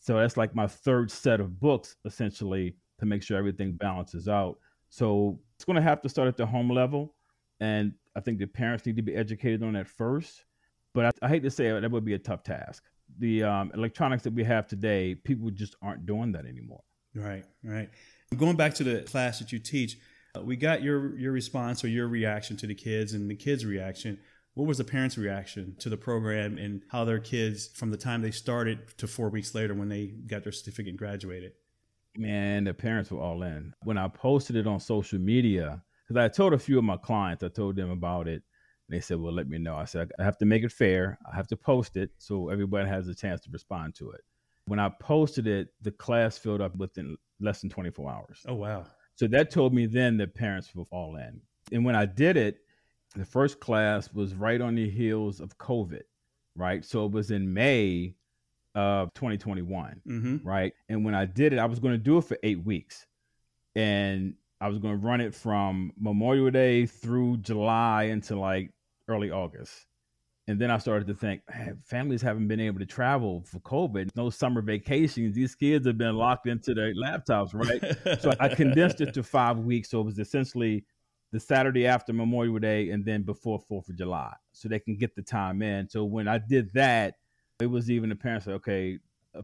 So 0.06 0.20
that's 0.20 0.38
like 0.38 0.54
my 0.54 0.68
third 0.68 1.10
set 1.10 1.39
of 1.39 1.60
books 1.60 1.96
essentially 2.06 2.76
to 3.00 3.08
make 3.08 3.24
sure 3.24 3.38
everything 3.38 3.74
balances 3.74 4.28
out. 4.28 4.60
So 4.89 5.39
it's 5.56 5.65
going 5.65 5.78
to 5.78 5.82
have 5.82 6.00
to 6.04 6.10
start 6.10 6.28
at 6.28 6.38
the 6.38 6.46
home 6.46 6.70
level. 6.70 7.15
And 7.60 7.91
I 8.15 8.20
think 8.20 8.38
the 8.38 8.46
parents 8.46 8.86
need 8.86 8.98
to 8.98 9.02
be 9.02 9.15
educated 9.15 9.63
on 9.63 9.74
that 9.74 9.88
first. 9.88 10.46
But 10.94 11.06
I, 11.06 11.26
I 11.26 11.28
hate 11.28 11.41
to 11.41 11.50
say 11.50 11.70
it, 11.70 11.82
that 11.82 11.89
would 11.89 12.06
be 12.06 12.13
a 12.13 12.20
tough 12.20 12.44
task. 12.44 12.84
The 13.18 13.46
um, 13.46 13.72
electronics 13.74 14.22
that 14.26 14.34
we 14.34 14.44
have 14.44 14.68
today, 14.68 15.15
people 15.15 15.50
just 15.50 15.76
aren't 15.82 16.06
doing 16.06 16.32
that 16.34 16.46
anymore. 16.46 16.84
Right, 17.15 17.44
right. 17.63 17.89
Going 18.38 18.58
back 18.58 18.76
to 18.76 18.84
the 18.84 19.02
class 19.02 19.39
that 19.39 19.52
you 19.52 19.58
teach, 19.58 19.98
uh, 20.38 20.41
we 20.41 20.56
got 20.56 20.84
your 20.84 21.18
your 21.18 21.32
response 21.32 21.84
or 21.84 21.88
your 21.88 22.08
reaction 22.08 22.58
to 22.58 22.68
the 22.68 22.76
kids 22.76 23.13
and 23.13 23.30
the 23.30 23.36
kids' 23.36 23.65
reaction. 23.65 24.20
What 24.56 24.68
was 24.68 24.78
the 24.78 24.86
parents' 24.86 25.18
reaction 25.18 25.76
to 25.80 25.89
the 25.89 25.98
program 25.98 26.58
and 26.58 26.82
how 26.89 27.04
their 27.04 27.20
kids, 27.20 27.68
from 27.68 27.91
the 27.91 27.98
time 27.98 28.22
they 28.22 28.32
started 28.32 28.98
to 28.98 29.06
four 29.06 29.30
weeks 29.30 29.54
later 29.54 29.74
when 29.74 29.89
they 29.89 30.08
got 30.08 30.44
their 30.44 30.54
certificate 30.54 30.91
and 30.91 30.98
graduated? 30.98 31.52
Man, 32.18 32.63
the 32.63 32.74
parents 32.74 33.12
were 33.12 33.20
all 33.20 33.44
in. 33.44 33.74
When 33.84 33.98
I 33.98 34.08
posted 34.08 34.56
it 34.56 34.65
on 34.65 34.80
social 34.80 35.20
media, 35.20 35.84
because 36.08 36.18
I 36.18 36.30
told 36.30 36.54
a 36.54 36.60
few 36.60 36.78
of 36.78 36.86
my 36.86 36.96
clients, 36.96 37.44
I 37.44 37.50
told 37.50 37.76
them 37.76 37.91
about 37.91 38.30
it. 38.30 38.44
And 38.88 38.96
They 38.96 39.02
said, 39.02 39.20
Well, 39.20 39.34
let 39.34 39.50
me 39.50 39.58
know. 39.58 39.76
I 39.76 39.84
said, 39.84 40.12
I 40.18 40.24
have 40.24 40.38
to 40.38 40.46
make 40.46 40.63
it 40.63 40.72
fair. 40.72 41.20
I 41.30 41.36
have 41.36 41.48
to 41.48 41.58
post 41.58 41.98
it 41.98 42.12
so 42.18 42.48
everybody 42.48 42.88
has 42.88 43.10
a 43.10 43.15
chance 43.15 43.41
to 43.41 43.50
respond 43.52 43.96
to 43.96 44.12
it. 44.12 44.22
When 44.68 44.80
I 44.80 44.89
posted 45.02 45.48
it, 45.48 45.74
the 45.82 45.91
class 45.91 46.38
filled 46.38 46.62
up 46.62 46.78
within 46.78 47.18
less 47.41 47.60
than 47.60 47.70
24 47.70 48.10
hours. 48.10 48.41
Oh, 48.48 48.56
wow. 48.56 48.86
So 49.15 49.28
that 49.28 49.52
told 49.52 49.74
me 49.74 49.86
then 49.86 50.15
that 50.18 50.34
parents 50.34 50.74
were 50.74 50.86
all 50.91 51.18
in. 51.18 51.41
And 51.74 51.84
when 51.84 51.96
I 51.96 52.06
did 52.06 52.38
it, 52.38 52.60
the 53.15 53.25
first 53.25 53.60
class 53.60 54.13
was 54.13 54.36
right 54.36 54.62
on 54.62 54.75
the 54.75 54.89
heels 54.89 55.39
of 55.39 55.58
COVID, 55.58 56.04
right? 56.56 56.84
So 56.84 57.06
it 57.06 57.12
was 57.12 57.32
in 57.32 57.54
May 57.54 58.15
of 58.75 59.13
2021, 59.13 60.01
mm-hmm. 60.08 60.47
right? 60.47 60.73
And 60.89 61.06
when 61.06 61.15
I 61.15 61.25
did 61.25 61.54
it, 61.54 61.60
I 61.60 61.65
was 61.65 61.80
going 61.80 61.93
to 61.93 61.97
do 61.97 62.17
it 62.17 62.25
for 62.25 62.38
eight 62.43 62.63
weeks. 62.63 63.06
And 63.75 64.36
I 64.62 64.67
was 64.67 64.80
going 64.80 64.99
to 64.99 65.06
run 65.06 65.21
it 65.21 65.34
from 65.34 65.91
Memorial 65.97 66.51
Day 66.51 66.86
through 66.86 67.38
July 67.38 68.04
into 68.04 68.38
like 68.38 68.71
early 69.08 69.32
August. 69.32 69.86
And 70.47 70.60
then 70.60 70.69
I 70.69 70.78
started 70.78 71.08
to 71.08 71.15
think, 71.15 71.41
families 71.84 72.21
haven't 72.21 72.47
been 72.47 72.60
able 72.60 72.80
to 72.80 72.86
travel 72.86 73.43
for 73.45 73.60
COVID, 73.62 74.15
no 74.15 74.30
summer 74.30 74.62
vacations. 74.62 75.34
These 75.34 75.56
kids 75.56 75.88
have 75.88 75.97
been 75.97 76.15
locked 76.15 76.47
into 76.47 76.75
their 76.75 76.93
laptops, 76.93 77.54
right? 77.54 78.21
so 78.21 78.32
I 78.39 78.49
condensed 78.49 79.01
it 79.01 79.13
to 79.15 79.23
five 79.23 79.58
weeks. 79.58 79.89
So 79.89 80.01
it 80.01 80.04
was 80.04 80.19
essentially 80.19 80.86
the 81.36 81.39
Saturday 81.41 81.86
after 81.86 82.13
Memorial 82.13 82.58
Day 82.60 82.91
and 82.91 83.04
then 83.04 83.24
before 83.24 83.60
Fourth 83.60 83.89
of 83.89 83.98
July, 83.98 84.34
so 84.54 84.69
they 84.69 84.80
can 84.80 84.95
get 84.95 85.17
the 85.17 85.21
time 85.21 85.62
in. 85.62 85.89
So 85.89 86.06
when 86.06 86.30
I 86.30 86.38
did 86.38 86.74
that, 86.76 87.15
it 87.60 87.65
was 87.65 87.91
even 87.91 88.08
the 88.08 88.15
parents 88.15 88.45
said, 88.45 88.54
okay, 88.54 89.00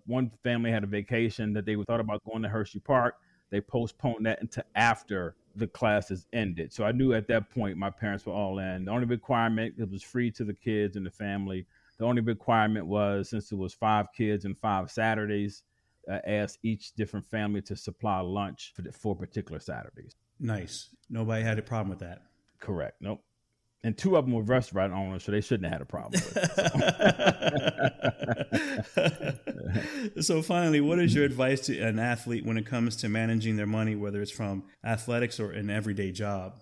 one 0.05 0.31
family 0.41 0.71
had 0.71 0.85
a 0.85 0.87
vacation 0.87 1.51
that 1.51 1.65
they 1.65 1.75
thought 1.75 1.99
about 1.99 2.23
going 2.23 2.43
to 2.43 2.47
Hershey 2.47 2.79
Park, 2.79 3.15
they 3.49 3.59
postponed 3.59 4.25
that 4.25 4.39
until 4.39 4.63
after 4.73 5.35
the 5.57 5.67
classes 5.67 6.27
ended. 6.31 6.71
So 6.71 6.85
I 6.85 6.93
knew 6.93 7.11
at 7.11 7.27
that 7.27 7.49
point 7.49 7.75
my 7.75 7.89
parents 7.89 8.25
were 8.25 8.31
all 8.31 8.59
in. 8.59 8.85
The 8.85 8.91
only 8.91 9.05
requirement 9.05 9.75
it 9.77 9.91
was 9.91 10.01
free 10.01 10.31
to 10.31 10.45
the 10.45 10.53
kids 10.53 10.95
and 10.95 11.05
the 11.05 11.11
family. 11.11 11.67
The 11.97 12.05
only 12.05 12.21
requirement 12.21 12.85
was 12.85 13.31
since 13.31 13.51
it 13.51 13.57
was 13.57 13.73
five 13.73 14.05
kids 14.15 14.45
and 14.45 14.57
five 14.57 14.89
Saturdays, 14.89 15.63
uh, 16.09 16.19
I 16.25 16.35
asked 16.35 16.59
each 16.63 16.93
different 16.93 17.29
family 17.29 17.61
to 17.63 17.75
supply 17.75 18.21
lunch 18.21 18.71
for 18.77 18.81
the 18.81 18.93
four 18.93 19.13
particular 19.13 19.59
Saturdays. 19.59 20.15
Nice. 20.41 20.89
Nobody 21.09 21.43
had 21.43 21.59
a 21.59 21.61
problem 21.61 21.89
with 21.89 21.99
that. 21.99 22.23
Correct. 22.59 22.95
Nope. 22.99 23.23
And 23.83 23.97
two 23.97 24.15
of 24.15 24.25
them 24.25 24.33
were 24.33 24.43
restaurant 24.43 24.93
owners, 24.93 25.23
so 25.23 25.31
they 25.31 25.41
shouldn't 25.41 25.65
have 25.65 25.73
had 25.73 25.81
a 25.81 25.85
problem 25.85 26.21
with 26.21 26.37
it. 30.15 30.23
so, 30.23 30.43
finally, 30.43 30.81
what 30.81 30.99
is 30.99 31.15
your 31.15 31.25
advice 31.25 31.61
to 31.61 31.79
an 31.79 31.97
athlete 31.97 32.45
when 32.45 32.57
it 32.57 32.65
comes 32.67 32.95
to 32.97 33.09
managing 33.09 33.55
their 33.55 33.65
money, 33.65 33.95
whether 33.95 34.21
it's 34.21 34.29
from 34.29 34.65
athletics 34.83 35.39
or 35.39 35.49
an 35.51 35.71
everyday 35.71 36.11
job? 36.11 36.61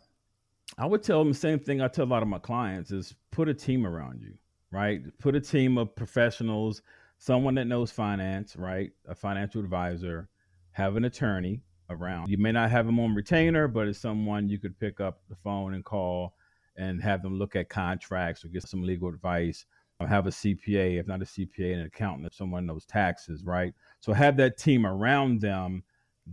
I 0.77 0.85
would 0.85 1.03
tell 1.03 1.19
them 1.19 1.29
the 1.29 1.37
same 1.37 1.59
thing 1.59 1.81
I 1.81 1.89
tell 1.89 2.05
a 2.05 2.07
lot 2.07 2.23
of 2.23 2.29
my 2.29 2.39
clients 2.39 2.91
is 2.91 3.13
put 3.31 3.49
a 3.49 3.53
team 3.53 3.85
around 3.85 4.21
you, 4.21 4.35
right? 4.71 5.01
Put 5.19 5.35
a 5.35 5.41
team 5.41 5.77
of 5.77 5.93
professionals, 5.95 6.81
someone 7.17 7.55
that 7.55 7.65
knows 7.65 7.91
finance, 7.91 8.55
right? 8.55 8.91
A 9.09 9.15
financial 9.15 9.59
advisor, 9.59 10.29
have 10.71 10.95
an 10.95 11.03
attorney 11.03 11.63
around. 11.89 12.29
You 12.29 12.37
may 12.37 12.51
not 12.51 12.69
have 12.69 12.85
them 12.85 12.99
on 12.99 13.15
retainer, 13.15 13.67
but 13.67 13.87
it's 13.87 13.99
someone 13.99 14.49
you 14.49 14.59
could 14.59 14.79
pick 14.79 14.99
up 14.99 15.21
the 15.29 15.35
phone 15.35 15.73
and 15.73 15.83
call 15.83 16.35
and 16.77 17.01
have 17.01 17.21
them 17.21 17.37
look 17.37 17.55
at 17.55 17.69
contracts 17.69 18.45
or 18.45 18.47
get 18.49 18.67
some 18.67 18.83
legal 18.83 19.09
advice 19.09 19.65
have 20.07 20.27
a 20.27 20.29
CPA, 20.29 20.99
if 20.99 21.07
not 21.07 21.21
a 21.21 21.25
CPA, 21.25 21.73
an 21.73 21.81
accountant, 21.81 22.27
if 22.27 22.33
someone 22.33 22.65
knows 22.65 22.85
taxes, 22.85 23.43
right? 23.43 23.73
So 23.99 24.13
have 24.13 24.37
that 24.37 24.57
team 24.57 24.85
around 24.85 25.41
them 25.41 25.83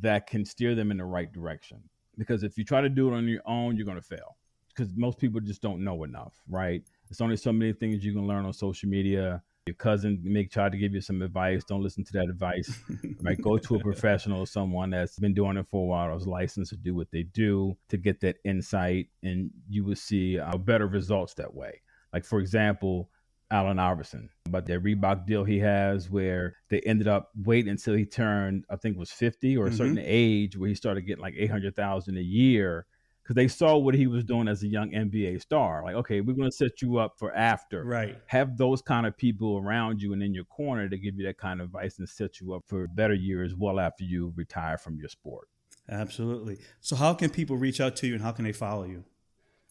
that 0.00 0.26
can 0.26 0.44
steer 0.44 0.74
them 0.74 0.90
in 0.90 0.98
the 0.98 1.04
right 1.04 1.32
direction. 1.32 1.82
Because 2.16 2.42
if 2.42 2.56
you 2.56 2.64
try 2.64 2.80
to 2.80 2.88
do 2.88 3.08
it 3.08 3.16
on 3.16 3.26
your 3.26 3.42
own, 3.46 3.76
you're 3.76 3.84
going 3.84 4.00
to 4.00 4.02
fail 4.02 4.36
because 4.68 4.94
most 4.94 5.18
people 5.18 5.40
just 5.40 5.62
don't 5.62 5.82
know 5.82 6.04
enough, 6.04 6.34
right? 6.48 6.82
It's 7.10 7.20
only 7.20 7.36
so 7.36 7.52
many 7.52 7.72
things 7.72 8.04
you 8.04 8.12
can 8.12 8.26
learn 8.26 8.44
on 8.44 8.52
social 8.52 8.88
media 8.88 9.42
your 9.66 9.74
cousin 9.74 10.20
may 10.22 10.44
try 10.44 10.68
to 10.68 10.76
give 10.76 10.94
you 10.94 11.00
some 11.00 11.20
advice. 11.22 11.64
Don't 11.64 11.82
listen 11.82 12.04
to 12.04 12.12
that 12.12 12.28
advice. 12.30 12.78
right? 13.22 13.40
Go 13.40 13.58
to 13.58 13.74
a 13.74 13.78
professional, 13.80 14.46
someone 14.46 14.90
that's 14.90 15.18
been 15.18 15.34
doing 15.34 15.56
it 15.56 15.66
for 15.68 15.82
a 15.82 15.86
while, 15.86 16.06
or 16.06 16.16
is 16.16 16.26
licensed 16.26 16.70
to 16.70 16.76
do 16.76 16.94
what 16.94 17.10
they 17.10 17.24
do 17.24 17.76
to 17.88 17.96
get 17.96 18.20
that 18.20 18.36
insight, 18.44 19.08
and 19.24 19.50
you 19.68 19.84
will 19.84 19.96
see 19.96 20.38
uh, 20.38 20.56
better 20.56 20.86
results 20.86 21.34
that 21.34 21.52
way. 21.52 21.80
Like 22.12 22.24
for 22.24 22.38
example, 22.38 23.10
Allen 23.50 23.80
Iverson, 23.80 24.30
about 24.46 24.66
that 24.66 24.84
Reebok 24.84 25.26
deal 25.26 25.42
he 25.42 25.58
has, 25.58 26.08
where 26.08 26.54
they 26.70 26.80
ended 26.80 27.08
up 27.08 27.30
waiting 27.44 27.70
until 27.70 27.94
he 27.94 28.04
turned, 28.04 28.64
I 28.70 28.76
think, 28.76 28.96
was 28.96 29.10
fifty 29.10 29.56
or 29.56 29.66
a 29.66 29.68
mm-hmm. 29.68 29.76
certain 29.76 30.00
age, 30.00 30.56
where 30.56 30.68
he 30.68 30.76
started 30.76 31.02
getting 31.02 31.22
like 31.22 31.34
eight 31.36 31.50
hundred 31.50 31.74
thousand 31.74 32.18
a 32.18 32.22
year 32.22 32.86
because 33.26 33.34
they 33.34 33.48
saw 33.48 33.76
what 33.76 33.96
he 33.96 34.06
was 34.06 34.22
doing 34.22 34.46
as 34.46 34.62
a 34.62 34.68
young 34.68 34.92
NBA 34.92 35.42
star. 35.42 35.82
Like, 35.82 35.96
okay, 35.96 36.20
we're 36.20 36.36
going 36.36 36.48
to 36.48 36.56
set 36.56 36.80
you 36.80 36.98
up 36.98 37.14
for 37.18 37.34
after. 37.34 37.82
Right. 37.82 38.16
Have 38.26 38.56
those 38.56 38.80
kind 38.80 39.04
of 39.04 39.16
people 39.16 39.58
around 39.58 40.00
you 40.00 40.12
and 40.12 40.22
in 40.22 40.32
your 40.32 40.44
corner 40.44 40.88
to 40.88 40.96
give 40.96 41.16
you 41.16 41.26
that 41.26 41.36
kind 41.36 41.60
of 41.60 41.66
advice 41.66 41.98
and 41.98 42.08
set 42.08 42.40
you 42.40 42.54
up 42.54 42.62
for 42.66 42.86
better 42.86 43.14
years 43.14 43.52
well 43.56 43.80
after 43.80 44.04
you 44.04 44.32
retire 44.36 44.78
from 44.78 44.96
your 44.96 45.08
sport. 45.08 45.48
Absolutely. 45.88 46.58
So, 46.80 46.94
how 46.94 47.14
can 47.14 47.30
people 47.30 47.56
reach 47.56 47.80
out 47.80 47.96
to 47.96 48.06
you 48.06 48.14
and 48.14 48.22
how 48.22 48.30
can 48.30 48.44
they 48.44 48.52
follow 48.52 48.84
you? 48.84 49.02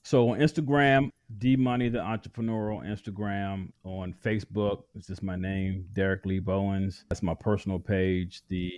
So 0.03 0.29
on 0.29 0.39
Instagram, 0.39 1.09
D 1.39 1.55
Money 1.55 1.89
the 1.89 1.99
Entrepreneur 1.99 2.73
on 2.73 2.85
Instagram. 2.85 3.71
On 3.85 4.13
Facebook, 4.23 4.83
it's 4.93 5.07
just 5.07 5.23
my 5.23 5.35
name, 5.35 5.85
Darrick 5.93 6.25
Lee 6.25 6.39
Bowens. 6.39 7.05
That's 7.09 7.23
my 7.23 7.33
personal 7.33 7.79
page. 7.79 8.43
The 8.49 8.71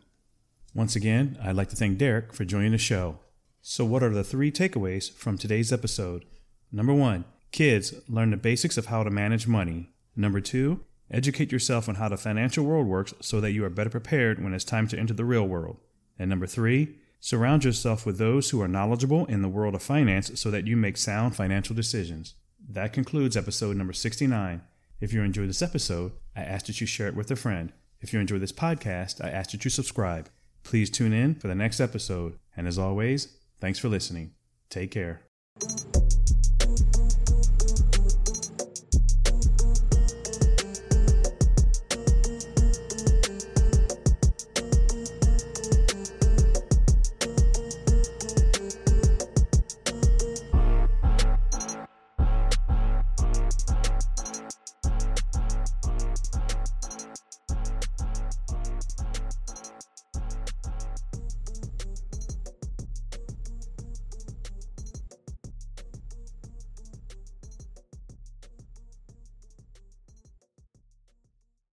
Once 0.74 0.96
again, 0.96 1.38
I'd 1.42 1.56
like 1.56 1.68
to 1.70 1.76
thank 1.76 1.98
Darrick 1.98 2.32
for 2.32 2.46
joining 2.46 2.72
the 2.72 2.78
show. 2.78 3.18
So, 3.60 3.84
what 3.84 4.02
are 4.02 4.10
the 4.10 4.24
three 4.24 4.50
takeaways 4.50 5.12
from 5.12 5.36
today's 5.36 5.72
episode? 5.72 6.24
Number 6.70 6.94
one, 6.94 7.26
kids 7.50 7.94
learn 8.08 8.30
the 8.30 8.36
basics 8.38 8.78
of 8.78 8.86
how 8.86 9.02
to 9.02 9.10
manage 9.10 9.46
money. 9.46 9.90
Number 10.16 10.40
two, 10.40 10.80
Educate 11.12 11.52
yourself 11.52 11.90
on 11.90 11.96
how 11.96 12.08
the 12.08 12.16
financial 12.16 12.64
world 12.64 12.86
works 12.86 13.12
so 13.20 13.38
that 13.40 13.52
you 13.52 13.64
are 13.64 13.70
better 13.70 13.90
prepared 13.90 14.42
when 14.42 14.54
it's 14.54 14.64
time 14.64 14.88
to 14.88 14.98
enter 14.98 15.12
the 15.12 15.26
real 15.26 15.46
world. 15.46 15.76
And 16.18 16.30
number 16.30 16.46
three, 16.46 16.96
surround 17.20 17.64
yourself 17.64 18.06
with 18.06 18.16
those 18.16 18.48
who 18.48 18.62
are 18.62 18.68
knowledgeable 18.68 19.26
in 19.26 19.42
the 19.42 19.48
world 19.48 19.74
of 19.74 19.82
finance 19.82 20.40
so 20.40 20.50
that 20.50 20.66
you 20.66 20.74
make 20.74 20.96
sound 20.96 21.36
financial 21.36 21.76
decisions. 21.76 22.34
That 22.66 22.94
concludes 22.94 23.36
episode 23.36 23.76
number 23.76 23.92
69. 23.92 24.62
If 25.00 25.12
you 25.12 25.22
enjoyed 25.22 25.50
this 25.50 25.62
episode, 25.62 26.12
I 26.34 26.42
ask 26.44 26.66
that 26.66 26.80
you 26.80 26.86
share 26.86 27.08
it 27.08 27.16
with 27.16 27.30
a 27.30 27.36
friend. 27.36 27.72
If 28.00 28.14
you 28.14 28.20
enjoy 28.20 28.38
this 28.38 28.52
podcast, 28.52 29.22
I 29.22 29.28
ask 29.28 29.50
that 29.50 29.64
you 29.64 29.70
subscribe. 29.70 30.30
Please 30.62 30.88
tune 30.88 31.12
in 31.12 31.34
for 31.34 31.48
the 31.48 31.54
next 31.54 31.78
episode. 31.78 32.38
And 32.56 32.66
as 32.66 32.78
always, 32.78 33.36
thanks 33.60 33.78
for 33.78 33.88
listening. 33.88 34.32
Take 34.70 34.92
care. 34.92 35.22